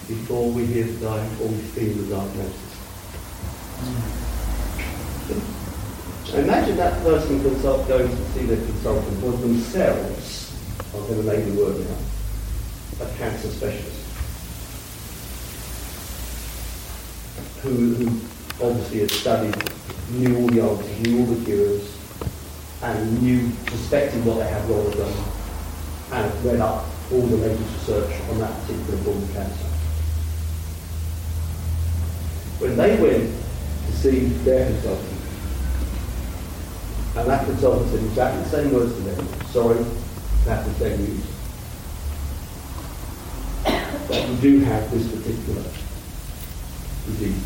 before 0.07 0.49
we 0.49 0.65
hear 0.65 0.85
the 0.85 1.05
diagnosis, 1.05 1.39
or 1.39 1.49
we 1.49 1.57
feel 1.57 1.93
the 1.93 2.15
diagnosis. 2.15 2.75
Mm. 3.83 4.24
Imagine 6.33 6.77
that 6.77 7.01
person 7.01 7.41
consult, 7.41 7.87
going 7.87 8.07
to 8.07 8.25
see 8.33 8.45
their 8.45 8.57
consultant 8.57 9.23
was 9.23 9.39
themselves, 9.41 10.53
I'm 10.93 11.07
going 11.07 11.23
to 11.23 11.37
name 11.37 11.55
the 11.55 11.61
word 11.63 11.79
now, 11.79 13.05
a 13.05 13.17
cancer 13.17 13.47
specialist. 13.47 14.01
Who, 17.63 17.95
who 17.95 18.05
obviously 18.63 18.99
had 18.99 19.11
studied, 19.11 19.55
knew 20.11 20.37
all 20.37 20.47
the 20.47 20.61
answers, 20.61 20.99
knew 20.99 21.19
all 21.19 21.25
the 21.25 21.45
cures, 21.45 21.97
and 22.83 23.21
knew, 23.23 23.49
suspected 23.69 24.23
what 24.25 24.37
they 24.39 24.47
had 24.47 24.69
wrong 24.69 24.85
with 24.85 24.97
them, 24.97 25.13
and 26.11 26.45
read 26.45 26.59
up 26.59 26.85
all 27.11 27.21
the 27.21 27.37
latest 27.37 27.73
research 27.73 28.21
on 28.29 28.39
that 28.39 28.61
particular 28.61 28.97
form 28.99 29.23
of 29.23 29.33
cancer. 29.33 29.69
When 32.59 32.77
they 32.77 32.99
went 33.01 33.33
to 33.87 33.91
see 33.93 34.19
their 34.43 34.67
consultant, 34.71 35.14
and 37.15 37.29
that 37.29 37.45
consultant 37.45 37.89
said 37.91 38.03
exactly 38.03 38.43
the 38.43 38.49
same 38.49 38.73
words 38.73 38.93
to 38.95 39.01
them. 39.01 39.27
Sorry, 39.47 39.83
that 40.45 40.65
the 40.65 40.73
same 40.73 40.99
news. 41.05 41.25
But 44.07 44.29
you 44.29 44.35
do 44.37 44.59
have 44.61 44.91
this 44.91 45.07
particular 45.09 45.63
disease. 47.05 47.43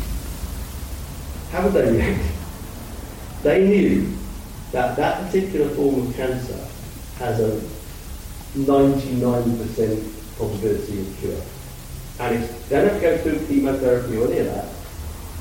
How 1.52 1.64
would 1.64 1.72
they 1.72 1.92
react? 1.92 2.24
They 3.42 3.66
knew 3.66 4.16
that 4.72 4.96
that 4.96 5.26
particular 5.26 5.68
form 5.74 6.06
of 6.06 6.14
cancer 6.16 6.66
has 7.18 7.40
a 7.40 7.60
99% 8.56 10.36
probability 10.36 11.00
of 11.00 11.16
cure. 11.18 11.40
And 12.18 12.42
if 12.42 12.68
they 12.68 12.84
don't 12.84 13.00
go 13.00 13.18
through 13.18 13.46
chemotherapy 13.46 14.16
or 14.16 14.26
any 14.26 14.38
of 14.40 14.46
that, 14.46 14.68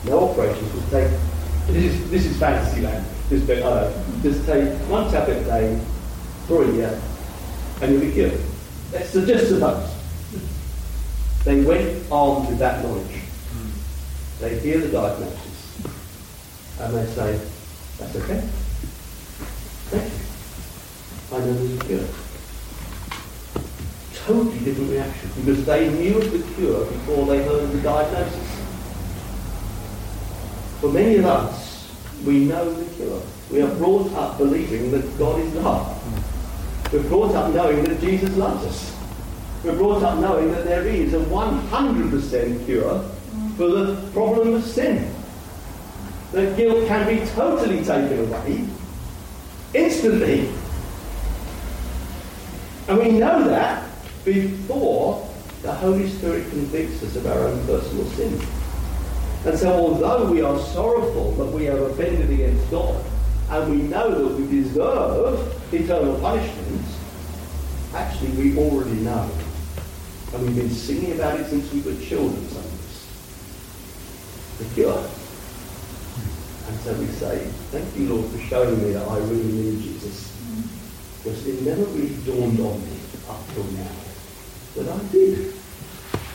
no 0.06 0.30
operations 0.30 0.74
would 0.74 0.90
take. 0.90 1.12
This 1.72 1.94
is, 1.94 2.12
this 2.12 2.26
is 2.26 2.40
fantasy 2.40 2.82
land 2.82 3.06
just, 3.30 3.50
uh, 3.50 3.92
just 4.24 4.46
take 4.46 4.74
one 4.90 5.10
tablet 5.12 5.38
a 5.38 5.44
day 5.44 5.82
for 6.48 6.64
a 6.64 6.72
year 6.72 7.00
and 7.82 7.92
you'll 7.92 8.02
be 8.02 8.12
cured. 8.12 8.40
So 9.06 9.24
just 9.26 9.50
suppose. 9.50 9.96
They 11.46 11.62
went 11.62 12.12
armed 12.12 12.50
with 12.50 12.58
that 12.60 12.84
knowledge. 12.84 13.22
They 14.40 14.60
hear 14.60 14.80
the 14.80 14.88
diagnosis 14.88 15.86
and 16.80 16.96
they 16.96 17.06
say, 17.06 17.40
that's 18.00 18.16
okay. 18.16 18.42
Thank 19.92 20.12
you. 20.12 21.38
I 21.38 21.40
know 21.40 21.54
there's 21.54 21.80
a 21.80 21.86
cure. 21.86 22.08
Totally 24.26 24.60
different 24.60 24.92
reaction 24.92 25.30
because 25.40 25.66
they 25.66 25.90
knew 25.90 26.18
of 26.18 26.32
the 26.32 26.54
cure 26.56 26.86
before 26.86 27.26
they 27.28 27.44
heard 27.44 27.64
of 27.64 27.74
the 27.74 27.82
diagnosis. 27.82 28.49
For 30.82 30.90
many 30.90 31.18
of 31.18 31.26
us, 31.26 31.92
we 32.26 32.46
know 32.46 32.74
the 32.74 32.86
cure. 32.96 33.22
We 33.52 33.62
are 33.62 33.76
brought 33.76 34.14
up 34.14 34.38
believing 34.38 34.92
that 34.92 35.18
God 35.18 35.40
is 35.42 35.54
love. 35.56 36.94
We're 36.94 37.04
brought 37.04 37.36
up 37.36 37.54
knowing 37.54 37.84
that 37.84 38.00
Jesus 38.00 38.36
loves 38.38 38.66
us. 38.66 38.96
We're 39.64 39.76
brought 39.76 40.04
up 40.04 40.20
knowing 40.20 40.52
that 40.52 40.66
there 40.66 40.88
is 40.88 41.14
a 41.14 41.20
100% 41.20 42.66
cure 42.66 43.04
for 43.58 43.68
the 43.68 44.10
problem 44.14 44.54
of 44.54 44.64
sin. 44.64 45.14
That 46.32 46.56
guilt 46.56 46.88
can 46.88 47.08
be 47.08 47.26
totally 47.32 47.84
taken 47.84 48.20
away 48.20 48.66
instantly. 49.74 50.50
And 52.88 52.98
we 52.98 53.12
know 53.12 53.44
that 53.44 53.88
before 54.24 55.30
the 55.62 55.74
Holy 55.74 56.10
Spirit 56.10 56.50
convicts 56.50 57.04
us 57.04 57.16
of 57.18 57.26
our 57.28 57.48
own 57.48 57.66
personal 57.66 58.06
sin. 58.12 58.40
And 59.46 59.58
so 59.58 59.72
although 59.72 60.30
we 60.30 60.42
are 60.42 60.60
sorrowful 60.60 61.32
that 61.34 61.46
we 61.46 61.66
have 61.66 61.80
offended 61.80 62.30
against 62.30 62.70
God, 62.70 63.04
and 63.50 63.72
we 63.72 63.78
know 63.78 64.12
that 64.12 64.36
we 64.40 64.62
deserve 64.62 65.74
eternal 65.74 66.20
punishment, 66.20 66.86
actually 67.96 68.32
we 68.32 68.58
already 68.58 69.00
know. 69.00 69.30
And 70.34 70.46
we've 70.46 70.56
been 70.56 70.70
singing 70.70 71.14
about 71.14 71.40
it 71.40 71.48
since 71.48 71.72
we 71.74 71.82
were 71.82 72.00
children, 72.02 72.48
some 72.50 72.58
of 72.58 72.74
us. 72.86 73.08
The 74.60 74.66
cure. 74.76 75.04
And 76.68 76.80
so 76.82 76.94
we 77.00 77.08
say, 77.08 77.46
thank 77.72 77.96
you, 77.98 78.14
Lord, 78.14 78.30
for 78.30 78.40
showing 78.40 78.78
me 78.84 78.92
that 78.92 79.08
I 79.08 79.18
really 79.18 79.44
need 79.44 79.82
Jesus. 79.82 80.36
Because 81.24 81.48
it 81.48 81.62
never 81.64 81.84
really 81.84 82.16
dawned 82.26 82.60
on 82.60 82.80
me 82.82 83.00
up 83.28 83.40
till 83.54 83.64
now 83.64 83.92
that 84.76 84.90
I 84.90 85.04
did. 85.12 85.54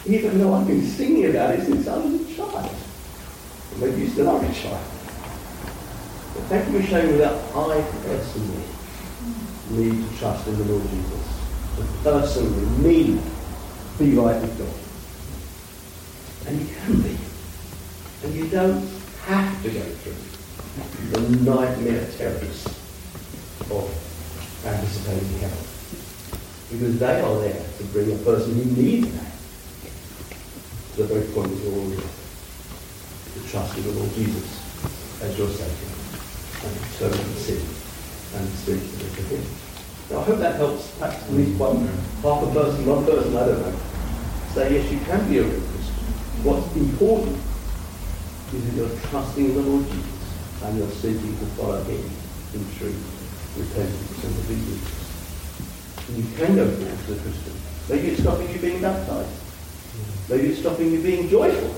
Even 0.07 0.39
though 0.39 0.55
I've 0.55 0.67
been 0.67 0.83
singing 0.83 1.31
about 1.31 1.55
it 1.55 1.65
since 1.65 1.87
I 1.87 1.97
was 1.99 2.15
a 2.15 2.35
child. 2.35 2.75
Maybe 3.79 4.03
you 4.03 4.09
still 4.09 4.29
are 4.29 4.45
a 4.45 4.53
child. 4.53 4.85
But 6.35 6.43
thank 6.51 6.71
you 6.71 6.81
for 6.81 6.87
showing 6.87 7.13
me 7.13 7.17
that 7.19 7.33
I 7.33 7.83
personally 8.03 8.65
need 9.71 10.09
to 10.09 10.19
trust 10.19 10.47
in 10.47 10.57
the 10.59 10.65
Lord 10.65 10.89
Jesus. 10.91 11.25
To 11.77 11.83
personally, 12.03 12.67
me, 12.83 13.21
be 13.99 14.15
right 14.15 14.41
with 14.41 14.59
God. 14.59 16.49
And 16.49 16.61
you 16.61 16.75
can 16.75 17.03
be. 17.03 17.17
And 18.23 18.35
you 18.35 18.49
don't 18.49 18.87
have 19.27 19.63
to 19.63 19.71
go 19.71 19.81
through 19.81 20.35
the 21.11 21.21
nightmare 21.51 22.07
terrors 22.17 22.67
of 23.71 24.65
anticipating 24.65 25.39
hell. 25.39 25.59
Because 26.71 26.99
they 26.99 27.21
are 27.21 27.39
there 27.41 27.65
to 27.79 27.85
bring 27.85 28.13
a 28.13 28.17
person 28.19 28.55
who 28.55 28.83
needs 28.83 29.13
that 29.13 29.33
to 30.95 31.03
the 31.03 31.15
very 31.15 31.27
point 31.33 31.53
of 31.53 31.65
your 31.65 32.24
to 33.35 33.49
trust 33.51 33.77
in 33.77 33.83
the 33.83 33.93
Lord 33.93 34.15
Jesus 34.15 34.47
as 35.23 35.37
your 35.37 35.49
Saviour 35.49 35.91
and 36.65 36.75
turn 36.99 37.13
from 37.13 37.35
sin 37.35 37.61
and 38.39 38.47
to 38.65 39.23
Him. 39.29 39.43
Now, 40.11 40.21
I 40.21 40.25
hope 40.25 40.39
that 40.39 40.57
helps 40.57 40.91
perhaps 40.99 41.23
at 41.25 41.33
least 41.33 41.59
one, 41.59 41.87
half 42.23 42.43
a 42.43 42.51
person, 42.55 42.87
one 42.87 43.05
person, 43.05 43.37
I 43.37 43.47
don't 43.47 43.61
know, 43.61 43.77
say, 44.55 44.75
yes, 44.75 44.93
you 44.93 45.01
can 45.01 45.29
be 45.29 45.39
a 45.39 45.43
real 45.43 45.61
Christian. 45.61 46.07
What's 46.47 46.71
important 46.77 47.39
is 48.55 48.63
that 48.65 48.75
you're 48.77 48.99
trusting 49.11 49.45
in 49.45 49.55
the 49.55 49.63
Lord 49.63 49.87
Jesus 49.91 50.63
and 50.63 50.79
you're 50.79 50.95
seeking 51.03 51.35
to 51.39 51.47
follow 51.59 51.83
Him 51.85 52.05
in 52.55 52.63
truth, 52.79 53.03
repentance 53.59 54.25
and 54.25 54.35
obedience. 54.45 54.89
And 56.07 56.17
you 56.23 56.27
can 56.37 56.55
go 56.55 56.71
forward 56.71 56.93
as 56.93 57.11
a 57.11 57.19
Christian. 57.19 57.55
Maybe 57.89 58.09
it's 58.15 58.21
stopping 58.23 58.49
you 58.53 58.59
being 58.59 58.81
baptized. 58.81 59.35
Maybe 60.29 60.49
it's 60.49 60.61
stopping 60.61 60.93
you 60.93 61.03
being 61.03 61.29
joyful. 61.29 61.75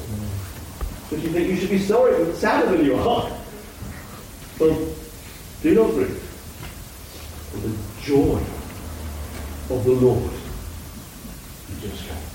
But 1.08 1.20
you 1.20 1.28
think 1.30 1.48
you 1.48 1.56
should 1.56 1.70
be 1.70 1.78
sorry 1.78 2.32
sadder 2.34 2.76
than 2.76 2.84
you 2.84 2.96
are. 2.96 3.30
Well, 4.58 4.88
do 5.62 5.74
not 5.74 5.90
grieve. 5.92 6.22
For 7.50 7.58
the 7.58 7.72
joy 8.02 8.40
of 9.70 9.84
the 9.84 9.92
Lord 9.92 10.32
is 11.72 11.82
your 11.84 11.92
strength. 11.92 12.26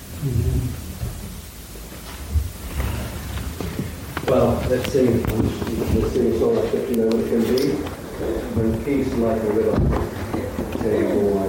Well, 4.28 4.64
let's 4.70 4.92
sing. 4.94 5.24
Let's 5.24 6.14
sing 6.14 6.28
a 6.28 6.40
song 6.40 6.58
I 6.58 6.62
think 6.68 6.90
you 6.90 6.96
know 6.98 7.08
what 7.08 7.20
it 7.20 7.30
can 7.30 7.42
be. 7.42 7.74
when 8.56 8.86
peace 8.86 9.12
like 9.16 9.42
a 9.42 9.52
river, 9.52 9.78
turning 10.78 11.12
all 11.12 11.40